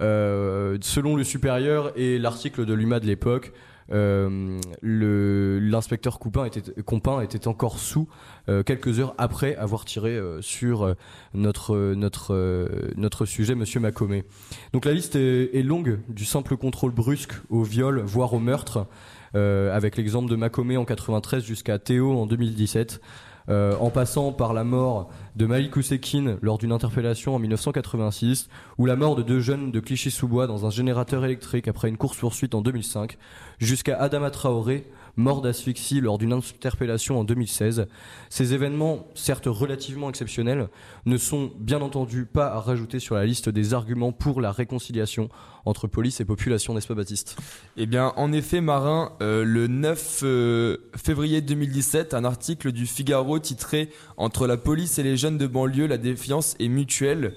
Euh, 0.00 0.78
selon 0.80 1.16
le 1.16 1.24
supérieur 1.24 1.92
et 1.96 2.18
l'article 2.18 2.64
de 2.64 2.74
l'UMA 2.74 3.00
de 3.00 3.06
l'époque, 3.06 3.52
euh, 3.90 4.60
l'inspecteur 4.82 6.18
Compin 6.18 6.44
était, 6.44 6.62
Compin 6.82 7.22
était 7.22 7.48
encore 7.48 7.78
sous 7.78 8.06
euh, 8.48 8.62
quelques 8.62 9.00
heures 9.00 9.14
après 9.16 9.56
avoir 9.56 9.84
tiré 9.86 10.10
euh, 10.10 10.42
sur 10.42 10.94
notre 11.34 11.94
notre 11.94 12.68
notre 12.96 13.26
sujet, 13.26 13.54
Monsieur 13.54 13.80
Macomet. 13.80 14.24
Donc 14.72 14.84
la 14.84 14.92
liste 14.92 15.16
est, 15.16 15.54
est, 15.54 15.62
longue, 15.62 16.00
du 16.08 16.24
simple 16.24 16.56
contrôle 16.56 16.92
brusque 16.92 17.32
au 17.48 17.62
viol, 17.62 18.00
voire 18.00 18.34
au 18.34 18.38
meurtre, 18.38 18.86
avec 19.34 19.96
l'exemple 19.96 20.28
de 20.30 20.36
Macomet 20.36 20.76
en 20.76 20.84
93 20.84 21.44
jusqu'à 21.44 21.78
Théo 21.78 22.18
en 22.18 22.26
2017. 22.26 23.00
Euh, 23.48 23.74
en 23.80 23.88
passant 23.88 24.30
par 24.32 24.52
la 24.52 24.62
mort 24.62 25.08
de 25.36 25.46
Malik 25.46 25.74
Ousekine 25.76 26.36
lors 26.42 26.58
d'une 26.58 26.72
interpellation 26.72 27.34
en 27.34 27.38
1986, 27.38 28.48
ou 28.76 28.84
la 28.84 28.94
mort 28.94 29.16
de 29.16 29.22
deux 29.22 29.40
jeunes 29.40 29.70
de 29.70 29.80
Clichy-sous-Bois 29.80 30.46
dans 30.46 30.66
un 30.66 30.70
générateur 30.70 31.24
électrique 31.24 31.66
après 31.66 31.88
une 31.88 31.96
course-poursuite 31.96 32.54
en 32.54 32.60
2005, 32.60 33.16
jusqu'à 33.58 33.96
Adama 33.96 34.30
Traoré, 34.30 34.86
mort 35.18 35.42
d'asphyxie 35.42 36.00
lors 36.00 36.16
d'une 36.16 36.32
interpellation 36.32 37.20
en 37.20 37.24
2016. 37.24 37.86
Ces 38.30 38.54
événements, 38.54 39.06
certes 39.14 39.46
relativement 39.46 40.08
exceptionnels, 40.08 40.68
ne 41.04 41.18
sont 41.18 41.50
bien 41.58 41.82
entendu 41.82 42.24
pas 42.24 42.46
à 42.46 42.60
rajouter 42.60 43.00
sur 43.00 43.16
la 43.16 43.26
liste 43.26 43.48
des 43.48 43.74
arguments 43.74 44.12
pour 44.12 44.40
la 44.40 44.52
réconciliation 44.52 45.28
entre 45.64 45.86
police 45.86 46.20
et 46.20 46.24
population, 46.24 46.72
n'est-ce 46.72 46.86
pas 46.86 46.94
Baptiste? 46.94 47.36
Eh 47.76 47.86
bien, 47.86 48.12
en 48.16 48.32
effet, 48.32 48.60
Marin, 48.60 49.12
euh, 49.20 49.44
le 49.44 49.66
9 49.66 50.20
euh, 50.22 50.76
février 50.96 51.40
2017, 51.40 52.14
un 52.14 52.24
article 52.24 52.72
du 52.72 52.86
Figaro 52.86 53.38
titré 53.38 53.90
Entre 54.16 54.46
la 54.46 54.56
police 54.56 54.98
et 54.98 55.02
les 55.02 55.16
jeunes 55.16 55.36
de 55.36 55.46
banlieue, 55.46 55.86
la 55.86 55.98
défiance 55.98 56.54
est 56.58 56.68
mutuelle. 56.68 57.34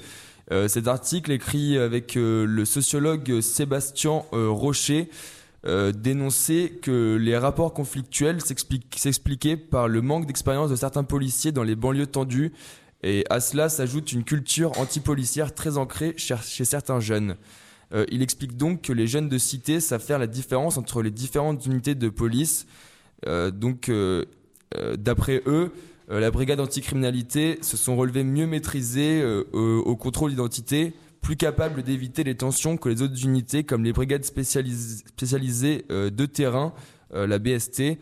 Euh, 0.52 0.68
cet 0.68 0.88
article 0.88 1.32
écrit 1.32 1.78
avec 1.78 2.14
le 2.16 2.64
sociologue 2.66 3.42
Sébastien 3.42 4.24
Rocher 4.32 5.10
euh, 5.68 5.92
dénoncer 5.92 6.80
que 6.82 7.16
les 7.22 7.38
rapports 7.38 7.72
conflictuels 7.72 8.40
s'expliquaient 8.42 9.58
par 9.58 9.88
le 9.88 10.02
manque 10.02 10.26
d'expérience 10.26 10.72
de 10.72 10.76
certains 10.76 11.04
policiers 11.04 11.52
dans 11.52 11.62
les 11.62 11.76
banlieues 11.76 12.08
tendues 12.08 12.52
et 13.04 13.26
à 13.30 13.40
cela 13.40 13.70
s'ajoute 13.70 14.12
une 14.12 14.24
culture 14.24 14.80
antipolicière 14.80 15.54
très 15.54 15.78
ancrée 15.78 16.16
chez 16.18 16.66
certains 16.66 17.00
jeunes. 17.00 17.36
Euh, 17.94 18.06
il 18.12 18.24
explique 18.24 18.58
donc 18.58 18.82
que 18.82 18.94
les 18.94 19.06
jeunes 19.06 19.30
de 19.30 19.38
cité 19.38 19.80
savent 19.82 20.04
faire 20.04 20.18
la 20.18 20.26
différence 20.26 20.78
entre 20.78 21.04
les 21.04 21.12
différentes 21.12 21.64
unités 21.68 21.94
de 21.94 22.10
police. 22.10 22.66
Euh, 23.28 23.52
donc, 23.52 23.92
d'après 24.98 25.44
eux, 25.46 25.72
la 26.10 26.32
brigade 26.32 26.60
anticriminalité 26.60 27.60
se 27.62 27.78
sont 27.78 27.96
relevés 27.96 28.24
mieux 28.24 28.48
maîtrisés 28.48 29.24
au 29.54 29.96
contrôle 29.96 30.32
d'identité, 30.32 30.94
plus 31.22 31.36
capable 31.36 31.84
d'éviter 31.84 32.24
les 32.24 32.36
tensions 32.36 32.78
que 32.78 32.90
les 32.90 33.02
autres 33.02 33.24
unités 33.24 33.64
comme 33.64 33.84
les 33.84 33.94
brigades 33.94 34.26
spécialisées 34.26 35.86
euh, 35.92 36.10
de 36.10 36.26
terrain, 36.26 36.74
euh, 37.14 37.28
la 37.28 37.40
BST. 37.40 38.00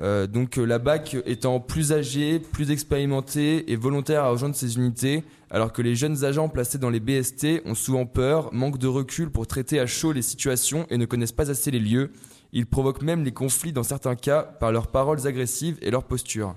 Euh, 0.00 0.28
donc 0.28 0.56
la 0.56 0.78
BAC 0.78 1.16
étant 1.26 1.58
plus 1.58 1.92
âgée, 1.92 2.38
plus 2.38 2.70
expérimentée 2.70 3.72
et 3.72 3.76
volontaire 3.76 4.24
à 4.24 4.30
rejoindre 4.30 4.54
ces 4.54 4.76
unités, 4.76 5.24
alors 5.50 5.72
que 5.72 5.82
les 5.82 5.96
jeunes 5.96 6.24
agents 6.24 6.48
placés 6.48 6.78
dans 6.78 6.90
les 6.90 7.00
BST 7.00 7.62
ont 7.64 7.74
souvent 7.74 8.06
peur, 8.06 8.52
manquent 8.52 8.78
de 8.78 8.86
recul 8.86 9.30
pour 9.30 9.46
traiter 9.46 9.80
à 9.80 9.86
chaud 9.86 10.12
les 10.12 10.22
situations 10.22 10.86
et 10.90 10.98
ne 10.98 11.04
connaissent 11.04 11.32
pas 11.32 11.50
assez 11.50 11.70
les 11.70 11.80
lieux. 11.80 12.12
Ils 12.52 12.66
provoquent 12.66 13.02
même 13.02 13.24
les 13.24 13.32
conflits 13.32 13.72
dans 13.72 13.82
certains 13.82 14.14
cas 14.14 14.42
par 14.42 14.72
leurs 14.72 14.86
paroles 14.86 15.26
agressives 15.26 15.78
et 15.82 15.90
leur 15.90 16.04
posture. 16.04 16.54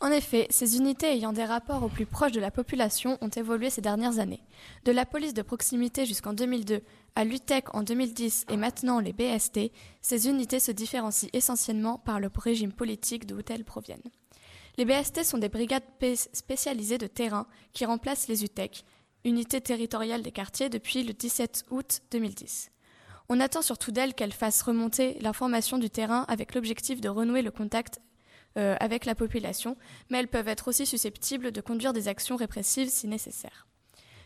En 0.00 0.12
effet, 0.12 0.46
ces 0.50 0.76
unités 0.76 1.12
ayant 1.12 1.32
des 1.32 1.44
rapports 1.44 1.82
au 1.82 1.88
plus 1.88 2.06
proche 2.06 2.30
de 2.30 2.38
la 2.38 2.52
population 2.52 3.18
ont 3.20 3.28
évolué 3.28 3.68
ces 3.68 3.80
dernières 3.80 4.20
années. 4.20 4.44
De 4.84 4.92
la 4.92 5.04
police 5.04 5.34
de 5.34 5.42
proximité 5.42 6.06
jusqu'en 6.06 6.32
2002 6.32 6.82
à 7.16 7.24
l'UTEC 7.24 7.74
en 7.74 7.82
2010 7.82 8.46
et 8.48 8.56
maintenant 8.56 9.00
les 9.00 9.12
BST, 9.12 9.72
ces 10.00 10.28
unités 10.28 10.60
se 10.60 10.70
différencient 10.70 11.30
essentiellement 11.32 11.98
par 11.98 12.20
le 12.20 12.30
régime 12.36 12.72
politique 12.72 13.26
d'où 13.26 13.40
elles 13.48 13.64
proviennent. 13.64 13.98
Les 14.76 14.84
BST 14.84 15.24
sont 15.24 15.38
des 15.38 15.48
brigades 15.48 15.82
spécialisées 16.32 16.98
de 16.98 17.08
terrain 17.08 17.48
qui 17.72 17.84
remplacent 17.84 18.28
les 18.28 18.44
UTEC, 18.44 18.84
unités 19.24 19.60
territoriales 19.60 20.22
des 20.22 20.30
quartiers, 20.30 20.68
depuis 20.68 21.02
le 21.02 21.12
17 21.12 21.64
août 21.70 22.02
2010. 22.12 22.70
On 23.28 23.40
attend 23.40 23.62
surtout 23.62 23.90
d'elles 23.90 24.14
qu'elles 24.14 24.32
fassent 24.32 24.62
remonter 24.62 25.18
l'information 25.20 25.76
du 25.76 25.90
terrain 25.90 26.24
avec 26.28 26.54
l'objectif 26.54 27.00
de 27.00 27.08
renouer 27.08 27.42
le 27.42 27.50
contact 27.50 28.00
euh, 28.56 28.76
avec 28.80 29.04
la 29.04 29.14
population, 29.14 29.76
mais 30.10 30.18
elles 30.18 30.28
peuvent 30.28 30.48
être 30.48 30.68
aussi 30.68 30.86
susceptibles 30.86 31.52
de 31.52 31.60
conduire 31.60 31.92
des 31.92 32.08
actions 32.08 32.36
répressives 32.36 32.88
si 32.88 33.06
nécessaire. 33.06 33.66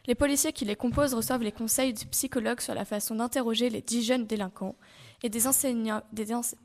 Les 0.07 0.15
policiers 0.17 0.53
qui 0.53 0.65
les 0.65 0.75
composent 0.75 1.15
reçoivent 1.15 1.43
les 1.45 1.53
conseils 1.53 1.95
du 1.95 2.07
psychologue 2.07 2.61
sur 2.61 2.75
la 2.75 2.85
façon 2.85 3.15
d'interroger 3.15 3.71
les 3.71 3.83
dix 3.83 4.03
jeunes 4.03 4.27
délinquants 4.27 4.75
et 5.23 5.29
des, 5.29 5.43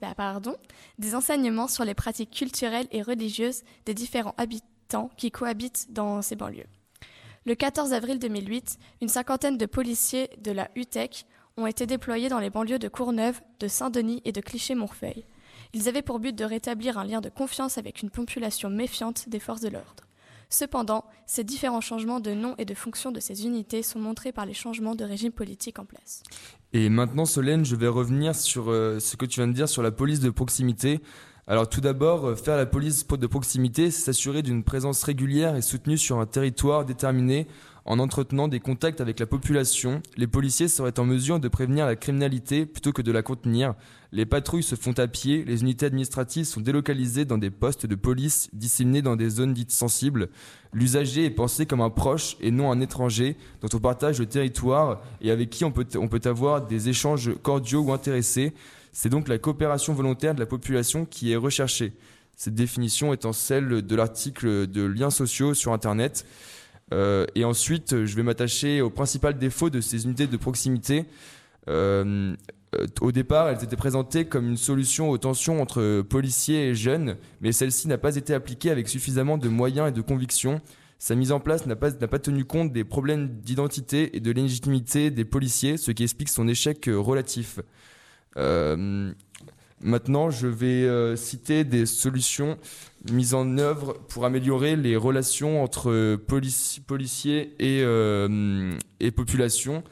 bah, 0.01 0.39
enseignements 1.13 1.67
sur 1.67 1.85
les 1.85 1.93
pratiques 1.93 2.31
culturelles 2.31 2.87
et 2.91 3.03
religieuses 3.03 3.63
des 3.85 3.93
différents 3.93 4.33
habitants 4.37 5.11
qui 5.17 5.29
cohabitent 5.29 5.91
dans 5.91 6.23
ces 6.23 6.35
banlieues. 6.35 6.65
Le 7.45 7.53
14 7.53 7.93
avril 7.93 8.17
2008, 8.17 8.77
une 9.01 9.07
cinquantaine 9.07 9.57
de 9.57 9.65
policiers 9.67 10.29
de 10.39 10.51
la 10.51 10.69
UTEC 10.75 11.25
ont 11.57 11.67
été 11.67 11.85
déployés 11.85 12.29
dans 12.29 12.39
les 12.39 12.49
banlieues 12.49 12.79
de 12.79 12.87
Courneuve, 12.87 13.39
de 13.59 13.67
Saint-Denis 13.67 14.21
et 14.25 14.31
de 14.31 14.41
Cliché-Morfeuille. 14.41 15.25
Ils 15.73 15.87
avaient 15.87 16.01
pour 16.01 16.19
but 16.19 16.35
de 16.35 16.45
rétablir 16.45 16.97
un 16.97 17.05
lien 17.05 17.21
de 17.21 17.29
confiance 17.29 17.77
avec 17.77 18.01
une 18.01 18.09
population 18.09 18.69
méfiante 18.69 19.29
des 19.29 19.39
forces 19.39 19.61
de 19.61 19.69
l'ordre. 19.69 20.03
Cependant, 20.49 21.03
ces 21.25 21.43
différents 21.43 21.81
changements 21.81 22.21
de 22.21 22.31
nom 22.31 22.55
et 22.57 22.65
de 22.65 22.73
fonction 22.73 23.11
de 23.11 23.19
ces 23.19 23.45
unités 23.45 23.83
sont 23.83 23.99
montrés 23.99 24.31
par 24.31 24.45
les 24.45 24.53
changements 24.53 24.95
de 24.95 25.03
régime 25.03 25.33
politique 25.33 25.77
en 25.77 25.85
place. 25.85 26.23
Et 26.73 26.89
maintenant, 26.89 27.25
Solène, 27.25 27.65
je 27.65 27.75
vais 27.75 27.87
revenir 27.87 28.33
sur 28.33 28.71
euh, 28.71 28.99
ce 28.99 29.17
que 29.17 29.25
tu 29.25 29.41
viens 29.41 29.47
de 29.47 29.53
dire 29.53 29.67
sur 29.67 29.83
la 29.83 29.91
police 29.91 30.21
de 30.21 30.29
proximité. 30.29 31.01
Alors 31.47 31.69
tout 31.69 31.81
d'abord, 31.81 32.25
euh, 32.25 32.35
faire 32.35 32.57
la 32.57 32.65
police 32.65 33.05
de 33.07 33.27
proximité, 33.27 33.91
c'est 33.91 34.05
s'assurer 34.05 34.41
d'une 34.41 34.63
présence 34.63 35.03
régulière 35.03 35.55
et 35.55 35.61
soutenue 35.61 35.97
sur 35.97 36.19
un 36.19 36.25
territoire 36.25 36.85
déterminé 36.85 37.47
en 37.87 37.99
entretenant 37.99 38.49
des 38.49 38.59
contacts 38.59 38.99
avec 38.99 39.17
la 39.19 39.25
population, 39.25 40.01
les 40.17 40.27
policiers 40.27 40.67
seraient 40.67 40.99
en 40.99 41.05
mesure 41.05 41.39
de 41.39 41.47
prévenir 41.47 41.85
la 41.85 41.95
criminalité 41.95 42.65
plutôt 42.65 42.91
que 42.91 43.01
de 43.01 43.13
la 43.13 43.23
contenir. 43.23 43.75
Les 44.11 44.25
patrouilles 44.25 44.63
se 44.63 44.75
font 44.75 44.91
à 44.99 45.07
pied, 45.07 45.45
les 45.45 45.61
unités 45.61 45.85
administratives 45.85 46.45
sont 46.45 46.59
délocalisées 46.59 47.23
dans 47.23 47.37
des 47.37 47.49
postes 47.49 47.85
de 47.85 47.95
police 47.95 48.49
disséminés 48.51 49.01
dans 49.01 49.15
des 49.15 49.29
zones 49.29 49.53
dites 49.53 49.71
sensibles. 49.71 50.27
L'usager 50.73 51.23
est 51.23 51.29
pensé 51.29 51.65
comme 51.65 51.79
un 51.79 51.89
proche 51.89 52.35
et 52.41 52.51
non 52.51 52.71
un 52.71 52.81
étranger 52.81 53.37
dont 53.61 53.69
on 53.73 53.79
partage 53.79 54.19
le 54.19 54.25
territoire 54.25 55.01
et 55.21 55.31
avec 55.31 55.49
qui 55.49 55.63
on 55.63 55.71
peut, 55.71 55.87
avoir 56.25 56.67
des 56.67 56.89
échanges 56.89 57.31
cordiaux 57.41 57.81
ou 57.81 57.93
intéressés. 57.93 58.53
C'est 58.91 59.09
donc 59.09 59.29
la 59.29 59.37
coopération 59.37 59.93
volontaire 59.93 60.35
de 60.35 60.41
la 60.41 60.45
population 60.45 61.05
qui 61.05 61.31
est 61.31 61.37
recherchée. 61.37 61.93
Cette 62.35 62.53
définition 62.53 63.13
étant 63.13 63.33
celle 63.33 63.81
de 63.81 63.95
l'article 63.95 64.67
de 64.67 64.83
liens 64.83 65.09
sociaux 65.09 65.53
sur 65.53 65.71
Internet. 65.71 66.25
Euh, 66.93 67.25
et 67.35 67.43
ensuite, 67.43 68.05
je 68.05 68.15
vais 68.15 68.23
m'attacher 68.23 68.81
au 68.81 68.89
principal 68.89 69.37
défaut 69.37 69.69
de 69.69 69.81
ces 69.81 70.05
unités 70.05 70.27
de 70.27 70.37
proximité. 70.37 71.05
Euh, 71.69 72.35
euh, 72.75 72.85
au 73.01 73.11
départ, 73.11 73.49
elles 73.49 73.63
étaient 73.63 73.75
présentées 73.75 74.25
comme 74.25 74.47
une 74.47 74.57
solution 74.57 75.09
aux 75.09 75.17
tensions 75.17 75.61
entre 75.61 76.01
policiers 76.01 76.69
et 76.69 76.75
jeunes, 76.75 77.17
mais 77.41 77.51
celle-ci 77.51 77.87
n'a 77.87 77.97
pas 77.97 78.15
été 78.15 78.33
appliquée 78.33 78.71
avec 78.71 78.87
suffisamment 78.87 79.37
de 79.37 79.49
moyens 79.49 79.89
et 79.89 79.91
de 79.91 80.01
conviction. 80.01 80.61
Sa 80.99 81.15
mise 81.15 81.31
en 81.31 81.39
place 81.39 81.65
n'a 81.65 81.75
pas, 81.75 81.91
pas 81.91 82.19
tenu 82.19 82.43
compte 82.43 82.73
des 82.73 82.83
problèmes 82.83 83.29
d'identité 83.29 84.15
et 84.17 84.19
de 84.19 84.31
légitimité 84.31 85.11
des 85.11 85.25
policiers, 85.25 85.77
ce 85.77 85.91
qui 85.91 86.03
explique 86.03 86.29
son 86.29 86.47
échec 86.47 86.89
relatif. 86.91 87.59
Maintenant, 89.81 90.29
je 90.29 90.47
vais 90.47 90.83
euh, 90.85 91.15
citer 91.15 91.63
des 91.63 91.85
solutions 91.85 92.57
mises 93.11 93.33
en 93.33 93.57
œuvre 93.57 93.97
pour 94.09 94.25
améliorer 94.25 94.75
les 94.75 94.95
relations 94.95 95.63
entre 95.63 96.15
polici- 96.15 96.81
policiers 96.81 97.53
et, 97.59 97.81
euh, 97.83 98.77
population. 99.15 99.83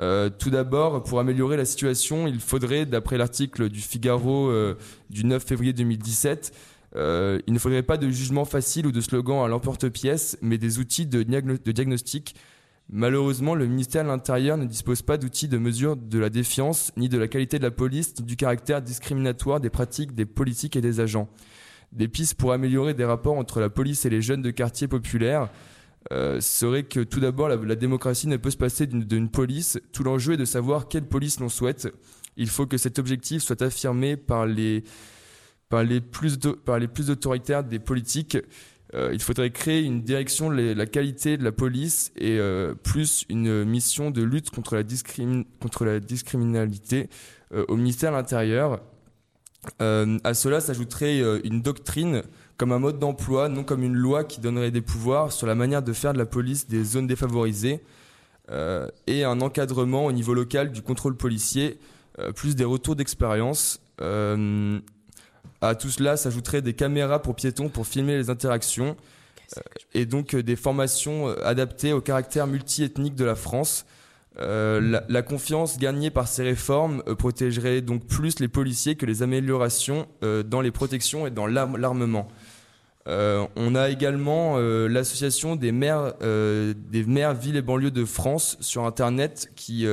Euh, 0.00 0.28
tout 0.30 0.50
d'abord, 0.50 1.04
pour 1.04 1.20
améliorer 1.20 1.56
la 1.56 1.64
situation, 1.64 2.26
il 2.26 2.40
faudrait, 2.40 2.86
d'après 2.86 3.16
l'article 3.16 3.68
du 3.68 3.80
Figaro 3.80 4.48
euh, 4.50 4.74
du 5.10 5.24
9 5.24 5.44
février 5.44 5.72
2017, 5.72 6.52
euh, 6.96 7.40
il 7.46 7.52
ne 7.52 7.58
faudrait 7.58 7.82
pas 7.82 7.96
de 7.96 8.08
jugement 8.10 8.44
facile 8.44 8.86
ou 8.86 8.92
de 8.92 9.00
slogan 9.00 9.44
à 9.44 9.48
l'emporte-pièce, 9.48 10.38
mais 10.42 10.58
des 10.58 10.78
outils 10.78 11.06
de 11.06 11.22
diagnostic. 11.22 12.34
Malheureusement, 12.90 13.54
le 13.54 13.66
ministère 13.66 14.04
de 14.04 14.08
l'Intérieur 14.08 14.58
ne 14.58 14.66
dispose 14.66 15.02
pas 15.02 15.16
d'outils 15.16 15.48
de 15.48 15.56
mesure 15.56 15.96
de 15.96 16.18
la 16.18 16.28
défiance, 16.28 16.92
ni 16.96 17.08
de 17.08 17.18
la 17.18 17.28
qualité 17.28 17.58
de 17.58 17.64
la 17.64 17.70
police, 17.70 18.14
ni 18.18 18.26
du 18.26 18.36
caractère 18.36 18.82
discriminatoire 18.82 19.60
des 19.60 19.70
pratiques 19.70 20.14
des 20.14 20.26
politiques 20.26 20.76
et 20.76 20.80
des 20.82 21.00
agents. 21.00 21.28
Des 21.92 22.08
pistes 22.08 22.34
pour 22.34 22.52
améliorer 22.52 22.92
des 22.92 23.04
rapports 23.04 23.38
entre 23.38 23.60
la 23.60 23.70
police 23.70 24.04
et 24.04 24.10
les 24.10 24.20
jeunes 24.20 24.42
de 24.42 24.50
quartiers 24.50 24.88
populaires 24.88 25.48
euh, 26.12 26.40
serait 26.40 26.82
que 26.82 27.00
tout 27.00 27.20
d'abord, 27.20 27.48
la, 27.48 27.74
démocratie 27.74 28.28
ne 28.28 28.36
peut 28.36 28.50
se 28.50 28.56
passer 28.58 28.86
d'une 28.86 29.30
police. 29.30 29.80
Tout 29.92 30.02
l'enjeu 30.02 30.34
est 30.34 30.38
de 30.38 30.44
savoir 30.44 30.88
quelle 30.88 31.06
police 31.06 31.40
l'on 31.40 31.48
souhaite. 31.48 31.88
Il 32.36 32.48
faut 32.48 32.66
que 32.66 32.76
cet 32.76 32.98
objectif 32.98 33.42
soit 33.42 33.62
affirmé 33.62 34.16
par 34.16 34.44
les 34.44 34.82
plus 36.00 37.10
autoritaires 37.10 37.64
des 37.64 37.78
politiques. 37.78 38.36
Euh, 38.94 39.10
il 39.12 39.20
faudrait 39.20 39.50
créer 39.50 39.82
une 39.82 40.02
direction 40.02 40.50
de 40.50 40.72
la- 40.72 40.86
qualité 40.86 41.36
de 41.36 41.42
la 41.44 41.52
police 41.52 42.12
et 42.16 42.38
euh, 42.38 42.74
plus 42.74 43.24
une 43.28 43.64
mission 43.64 44.10
de 44.10 44.22
lutte 44.22 44.50
contre 44.50 44.76
la, 44.76 44.82
discrimin- 44.84 45.44
contre 45.60 45.84
la 45.84 45.98
discriminalité 45.98 47.08
euh, 47.52 47.64
au 47.68 47.76
ministère 47.76 48.12
de 48.12 48.16
l'Intérieur. 48.16 48.80
À 49.78 50.34
cela 50.34 50.60
s'ajouterait 50.60 51.20
une 51.42 51.62
doctrine 51.62 52.22
comme 52.58 52.70
un 52.70 52.78
mode 52.78 52.98
d'emploi, 52.98 53.48
non 53.48 53.64
comme 53.64 53.82
une 53.82 53.94
loi 53.94 54.22
qui 54.22 54.42
donnerait 54.42 54.70
des 54.70 54.82
pouvoirs 54.82 55.32
sur 55.32 55.46
la 55.46 55.54
manière 55.54 55.82
de 55.82 55.94
faire 55.94 56.12
de 56.12 56.18
la 56.18 56.26
police 56.26 56.68
des 56.68 56.84
zones 56.84 57.06
défavorisées, 57.06 57.80
et 59.06 59.24
un 59.24 59.40
encadrement 59.40 60.04
au 60.04 60.12
niveau 60.12 60.34
local 60.34 60.70
du 60.70 60.82
contrôle 60.82 61.16
policier, 61.16 61.78
plus 62.36 62.56
des 62.56 62.64
retours 62.64 62.94
d'expérience. 62.94 63.80
À 65.60 65.74
tout 65.74 65.90
cela 65.90 66.16
s'ajouteraient 66.16 66.62
des 66.62 66.74
caméras 66.74 67.20
pour 67.22 67.34
piétons 67.34 67.68
pour 67.68 67.86
filmer 67.86 68.16
les 68.16 68.30
interactions, 68.30 68.96
euh, 69.56 69.60
et 69.94 70.06
donc 70.06 70.34
euh, 70.34 70.42
des 70.42 70.56
formations 70.56 71.28
euh, 71.28 71.36
adaptées 71.44 71.92
au 71.92 72.00
caractère 72.00 72.46
multiethnique 72.46 73.14
de 73.14 73.24
la 73.24 73.34
France. 73.34 73.84
Euh, 74.40 74.80
la, 74.80 75.04
la 75.08 75.22
confiance 75.22 75.78
gagnée 75.78 76.10
par 76.10 76.26
ces 76.26 76.42
réformes 76.42 77.04
euh, 77.06 77.14
protégerait 77.14 77.80
donc 77.82 78.04
plus 78.06 78.40
les 78.40 78.48
policiers 78.48 78.96
que 78.96 79.06
les 79.06 79.22
améliorations 79.22 80.08
euh, 80.24 80.42
dans 80.42 80.60
les 80.60 80.72
protections 80.72 81.24
et 81.26 81.30
dans 81.30 81.46
l'arm- 81.46 81.76
l'armement. 81.76 82.26
On 83.06 83.74
a 83.74 83.90
également 83.90 84.56
l'association 84.56 85.56
des 85.56 85.72
maires, 85.72 86.14
des 86.22 87.04
maires 87.04 87.34
villes 87.34 87.56
et 87.56 87.60
banlieues 87.60 87.90
de 87.90 88.06
France 88.06 88.56
sur 88.60 88.86
Internet 88.86 89.50
qui 89.56 89.86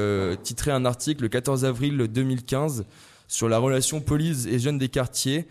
titrait 0.44 0.72
un 0.72 0.86
article 0.86 1.24
le 1.24 1.28
14 1.28 1.66
avril 1.66 1.98
2015 1.98 2.86
sur 3.32 3.48
la 3.48 3.60
relation 3.60 4.02
police 4.02 4.46
et 4.46 4.60
jeunes 4.60 4.78
des 4.78 4.90
quartiers. 4.90 5.48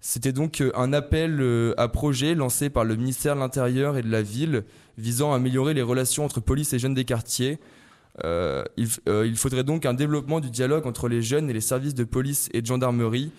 C'était 0.00 0.32
donc 0.32 0.60
euh, 0.60 0.70
un 0.74 0.92
appel 0.92 1.40
euh, 1.40 1.72
à 1.78 1.88
projet 1.88 2.34
lancé 2.34 2.68
par 2.68 2.84
le 2.84 2.94
ministère 2.94 3.34
de 3.36 3.40
l'Intérieur 3.40 3.96
et 3.96 4.02
de 4.02 4.10
la 4.10 4.20
Ville 4.20 4.64
visant 4.98 5.32
à 5.32 5.36
améliorer 5.36 5.72
les 5.72 5.80
relations 5.80 6.26
entre 6.26 6.40
police 6.40 6.74
et 6.74 6.78
jeunes 6.78 6.92
des 6.92 7.06
quartiers. 7.06 7.58
Euh, 8.22 8.62
il, 8.76 9.36
faudrait 9.36 9.64
donc 9.64 9.86
un 9.86 9.94
développement 9.94 10.40
du 10.40 10.50
dialogue 10.50 10.86
entre 10.86 11.08
les 11.08 11.22
jeunes 11.22 11.48
et 11.48 11.54
les 11.54 11.62
services 11.62 11.94
de 11.94 12.04
police 12.04 12.50
et 12.52 12.60
de 12.60 12.66
gendarmerie, 12.66 13.32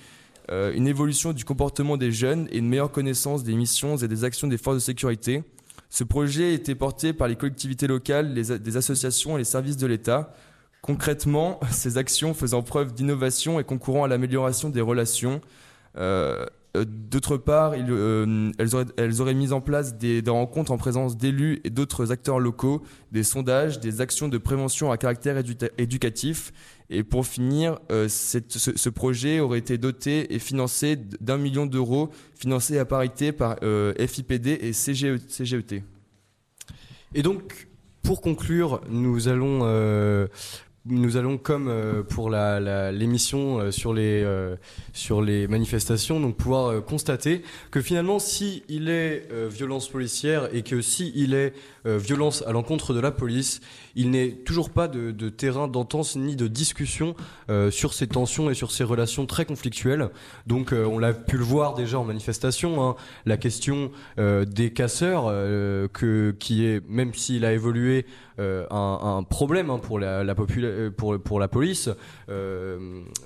une 0.49 0.87
évolution 0.87 1.31
du 1.31 1.45
comportement 1.45 1.95
des 1.95 2.11
jeunes 2.11 2.47
et 2.51 2.57
une 2.57 2.67
meilleure 2.67 2.91
connaissance 2.91 3.43
des 3.43 3.53
missions 3.53 3.97
et 3.97 4.07
des 4.07 4.23
actions 4.23 4.47
des 4.47 4.57
forces 4.57 4.77
de 4.77 4.81
sécurité. 4.81 5.43
Ce 5.91 6.03
projet 6.03 6.55
était 6.55 6.73
porté 6.73 7.13
par 7.13 7.27
les 7.27 7.35
collectivités 7.35 7.85
locales, 7.85 8.33
des 8.33 8.77
associations 8.77 9.35
et 9.35 9.39
les 9.39 9.45
services 9.45 9.77
de 9.77 9.85
l'État. 9.85 10.33
Concrètement, 10.83 11.61
ces 11.71 11.97
actions 11.97 12.35
faisant 12.35 12.61
preuve 12.61 12.93
d'innovation 12.93 13.59
et 13.59 13.63
concourant 13.63 14.03
à 14.03 14.07
l'amélioration 14.07 14.69
des 14.69 14.81
relations. 14.81 15.41
Euh, 15.97 16.45
euh, 16.75 16.85
D'autre 16.85 17.37
part, 17.37 17.73
euh, 17.77 18.51
elles, 18.57 19.21
auraient, 19.21 19.33
mis 19.33 19.53
en 19.53 19.61
place 19.61 19.95
des, 19.95 20.21
rencontres 20.27 20.71
en 20.71 20.77
présence 20.77 21.15
d'élus 21.15 21.61
et 21.63 21.69
d'autres 21.69 22.11
acteurs 22.11 22.39
locaux, 22.39 22.81
des 23.11 23.23
sondages, 23.23 23.79
des 23.79 24.01
actions 24.01 24.27
de 24.27 24.37
prévention 24.37 24.91
à 24.91 24.97
caractère 24.97 25.37
édu- 25.37 25.69
éducatif. 25.77 26.51
Et 26.89 27.03
pour 27.03 27.25
finir, 27.25 27.79
ce, 27.89 28.89
projet 28.89 29.39
aurait 29.39 29.59
été 29.59 29.77
doté 29.77 30.33
et 30.35 30.39
financé 30.39 30.97
d'un 31.21 31.37
million 31.37 31.65
d'euros, 31.65 32.09
financé 32.35 32.77
à 32.77 32.85
parité 32.85 33.31
par 33.31 33.55
FIPD 33.97 34.57
et 34.61 34.73
CGE, 34.73 35.19
CGET. 35.29 35.83
Et 37.15 37.21
donc, 37.21 37.67
pour 38.01 38.19
conclure, 38.19 38.81
nous 38.89 39.27
allons, 39.27 39.61
nous 40.85 41.15
allons 41.15 41.37
comme 41.37 41.69
euh, 41.69 42.03
pour 42.03 42.29
la- 42.29 42.59
la- 42.59 42.91
l'émission 42.91 43.59
euh, 43.59 43.71
sur 43.71 43.93
les 43.93 44.21
euh, 44.23 44.55
sur 44.91 45.21
les 45.21 45.47
manifestations, 45.47 46.19
donc 46.19 46.35
pouvoir 46.35 46.83
constater 46.83 47.41
que 47.71 47.81
finalement, 47.81 48.19
si 48.19 48.63
il 48.67 48.89
est 48.89 49.27
violence 49.49 49.87
policière 49.89 50.49
et 50.53 50.61
que 50.61 50.81
si 50.81 51.11
il 51.15 51.33
est 51.33 51.53
violence 51.85 52.43
à 52.45 52.51
l'encontre 52.51 52.93
de 52.93 52.99
la 52.99 53.11
police, 53.11 53.59
il 53.95 54.11
n'est 54.11 54.31
toujours 54.31 54.69
pas 54.69 54.87
de, 54.87 55.29
terrain 55.29 55.67
d'entente 55.67 56.15
ni 56.15 56.35
de 56.35 56.47
discussion 56.47 57.15
euh, 57.49 57.71
sur 57.71 57.93
ces 57.93 58.07
tensions 58.07 58.49
et 58.49 58.53
sur 58.53 58.71
ces 58.71 58.83
relations 58.83 59.25
très 59.25 59.45
conflictuelles. 59.45 60.09
Donc, 60.47 60.73
euh, 60.73 60.85
on 60.85 60.99
l'a 60.99 61.13
pu 61.13 61.37
le 61.37 61.43
voir 61.43 61.73
déjà 61.73 61.99
en 61.99 62.03
manifestation. 62.03 62.83
hein, 62.83 62.95
la 63.25 63.37
question 63.37 63.91
euh, 64.19 64.45
des 64.45 64.71
casseurs, 64.71 65.25
que, 65.93 66.35
qui 66.39 66.65
est, 66.65 66.87
même 66.87 67.13
s'il 67.13 67.45
a 67.45 67.53
évolué, 67.53 68.05
un, 68.39 69.23
problème 69.29 69.69
hein, 69.69 69.79
pour 69.79 69.99
la, 69.99 70.23
pour, 70.35 71.39
la 71.39 71.47
police, 71.47 71.89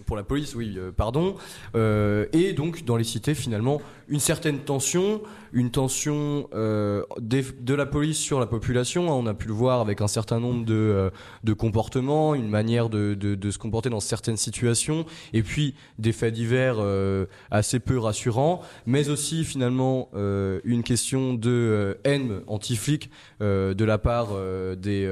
pour 0.05 0.17
la 0.17 0.23
police, 0.23 0.55
oui, 0.55 0.77
pardon. 0.95 1.35
Et 1.75 2.53
donc 2.53 2.83
dans 2.83 2.97
les 2.97 3.03
cités, 3.03 3.33
finalement, 3.33 3.81
une 4.09 4.19
certaine 4.19 4.59
tension, 4.59 5.21
une 5.53 5.71
tension 5.71 6.49
de 6.51 7.73
la 7.73 7.85
police 7.85 8.17
sur 8.17 8.39
la 8.39 8.47
population. 8.47 9.09
hein, 9.09 9.15
on 9.15 9.27
a 9.27 9.33
pu 9.33 9.47
le 9.47 9.53
voir 9.53 9.79
avec 9.79 10.01
un 10.01 10.07
certain 10.07 10.39
nombre 10.39 10.56
de, 10.65 10.73
euh, 10.73 11.09
de 11.43 11.53
comportements, 11.53 12.35
une 12.35 12.49
manière 12.49 12.89
de, 12.89 13.13
de, 13.13 13.35
de 13.35 13.51
se 13.51 13.57
comporter 13.57 13.89
dans 13.89 13.99
certaines 13.99 14.37
situations, 14.37 15.05
et 15.33 15.43
puis 15.43 15.75
des 15.99 16.11
faits 16.11 16.33
divers 16.33 16.77
euh, 16.79 17.25
assez 17.51 17.79
peu 17.79 17.97
rassurants, 17.97 18.61
mais 18.85 19.09
aussi 19.09 19.43
finalement 19.43 20.09
euh, 20.15 20.59
une 20.63 20.83
question 20.83 21.33
de 21.33 21.97
haine 22.03 22.41
anti-flic 22.47 23.09
de 23.39 23.85
la 23.85 23.97
part 23.97 24.29
des, 24.77 25.07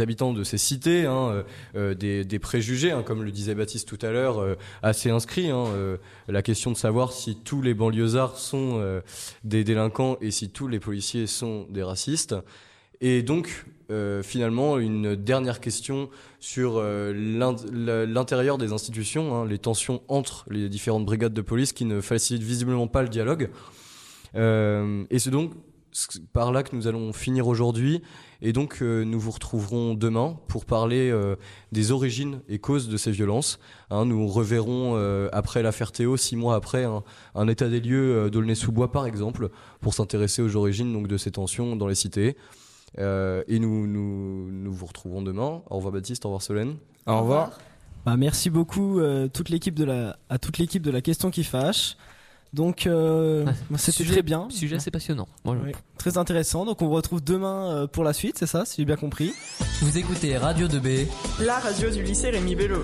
habitants 0.00 0.32
de 0.32 0.44
ces 0.44 0.58
cités, 0.58 1.06
hein, 1.06 1.44
des, 1.74 2.38
préjugés, 2.40 2.92
hein, 2.92 3.02
comme 3.02 3.22
le 3.22 3.30
disait 3.30 3.54
Baptiste 3.54 3.88
tout 3.88 3.98
à 4.04 4.10
l'heure, 4.10 4.56
assez 4.82 5.10
inscrits. 5.10 5.50
Hein, 5.50 5.66
la 6.28 6.42
question 6.42 6.70
de 6.70 6.76
savoir 6.76 7.12
si 7.12 7.36
tous 7.36 7.62
les 7.62 7.74
banlieusards 7.74 8.38
sont 8.38 9.00
des 9.44 9.64
délinquants 9.64 10.16
et 10.20 10.30
si 10.30 10.50
tous 10.50 10.68
les 10.68 10.80
policiers 10.80 11.26
sont 11.26 11.66
des 11.70 11.82
racistes. 11.82 12.34
Et 13.00 13.22
donc, 13.22 13.64
euh, 13.90 14.22
finalement, 14.22 14.78
une 14.78 15.16
dernière 15.16 15.60
question 15.60 16.10
sur 16.40 16.74
euh, 16.76 17.12
l'intérieur 18.06 18.58
des 18.58 18.72
institutions, 18.72 19.34
hein, 19.34 19.46
les 19.46 19.58
tensions 19.58 20.02
entre 20.08 20.44
les 20.50 20.68
différentes 20.68 21.06
brigades 21.06 21.32
de 21.32 21.40
police 21.40 21.72
qui 21.72 21.86
ne 21.86 22.00
facilitent 22.00 22.42
visiblement 22.42 22.86
pas 22.86 23.02
le 23.02 23.08
dialogue. 23.08 23.50
Euh, 24.34 25.04
et 25.10 25.18
c'est 25.18 25.30
donc 25.30 25.52
par 26.34 26.52
là 26.52 26.62
que 26.62 26.76
nous 26.76 26.86
allons 26.86 27.14
finir 27.14 27.48
aujourd'hui. 27.48 28.02
Et 28.42 28.52
donc, 28.52 28.82
nous 28.82 29.18
vous 29.18 29.32
retrouverons 29.32 29.94
demain 29.94 30.38
pour 30.46 30.64
parler 30.64 31.12
des 31.72 31.90
origines 31.90 32.40
et 32.48 32.60
causes 32.60 32.88
de 32.88 32.96
ces 32.96 33.10
violences. 33.10 33.58
Hein, 33.90 34.04
nous 34.04 34.28
reverrons, 34.28 34.94
après 35.32 35.60
l'affaire 35.60 35.90
Théo, 35.90 36.16
six 36.16 36.36
mois 36.36 36.54
après, 36.54 36.84
un, 36.84 37.02
un 37.34 37.48
état 37.48 37.68
des 37.68 37.80
lieux 37.80 38.30
d'Aulnay-sous-Bois, 38.30 38.92
par 38.92 39.06
exemple, 39.06 39.48
pour 39.80 39.92
s'intéresser 39.92 40.40
aux 40.40 40.54
origines 40.54 40.92
donc, 40.92 41.08
de 41.08 41.16
ces 41.16 41.32
tensions 41.32 41.74
dans 41.74 41.88
les 41.88 41.96
cités. 41.96 42.36
Euh, 42.98 43.42
et 43.48 43.58
nous, 43.58 43.86
nous, 43.86 44.50
nous 44.50 44.72
vous 44.72 44.86
retrouvons 44.86 45.22
demain. 45.22 45.62
Au 45.70 45.76
revoir 45.76 45.92
Baptiste, 45.92 46.24
au 46.24 46.28
revoir 46.28 46.42
Solène. 46.42 46.76
Au 47.06 47.20
revoir. 47.20 47.58
Bah, 48.06 48.16
merci 48.16 48.48
beaucoup 48.50 49.00
euh, 49.00 49.28
toute 49.28 49.48
l'équipe 49.50 49.74
de 49.74 49.84
la, 49.84 50.16
à 50.30 50.38
toute 50.38 50.58
l'équipe 50.58 50.82
de 50.82 50.90
la 50.90 51.00
question 51.00 51.30
qui 51.30 51.44
fâche. 51.44 51.96
Donc 52.54 52.86
euh, 52.86 53.44
c'était 53.76 53.92
sujet- 53.92 54.12
très 54.12 54.22
bien, 54.22 54.48
Sujet 54.48 54.76
assez 54.76 54.90
passionnant. 54.90 55.28
Oui, 55.44 55.56
très 55.98 56.16
intéressant. 56.16 56.64
Donc 56.64 56.80
on 56.80 56.86
vous 56.86 56.94
retrouve 56.94 57.22
demain 57.22 57.70
euh, 57.70 57.86
pour 57.86 58.04
la 58.04 58.14
suite, 58.14 58.38
c'est 58.38 58.46
ça, 58.46 58.64
si 58.64 58.76
j'ai 58.80 58.84
bien 58.86 58.96
compris. 58.96 59.32
Vous 59.82 59.98
écoutez 59.98 60.36
Radio 60.38 60.66
2B. 60.66 61.06
La 61.44 61.58
radio 61.58 61.90
du 61.90 62.02
lycée 62.02 62.30
Rémi 62.30 62.54
Bello. 62.56 62.78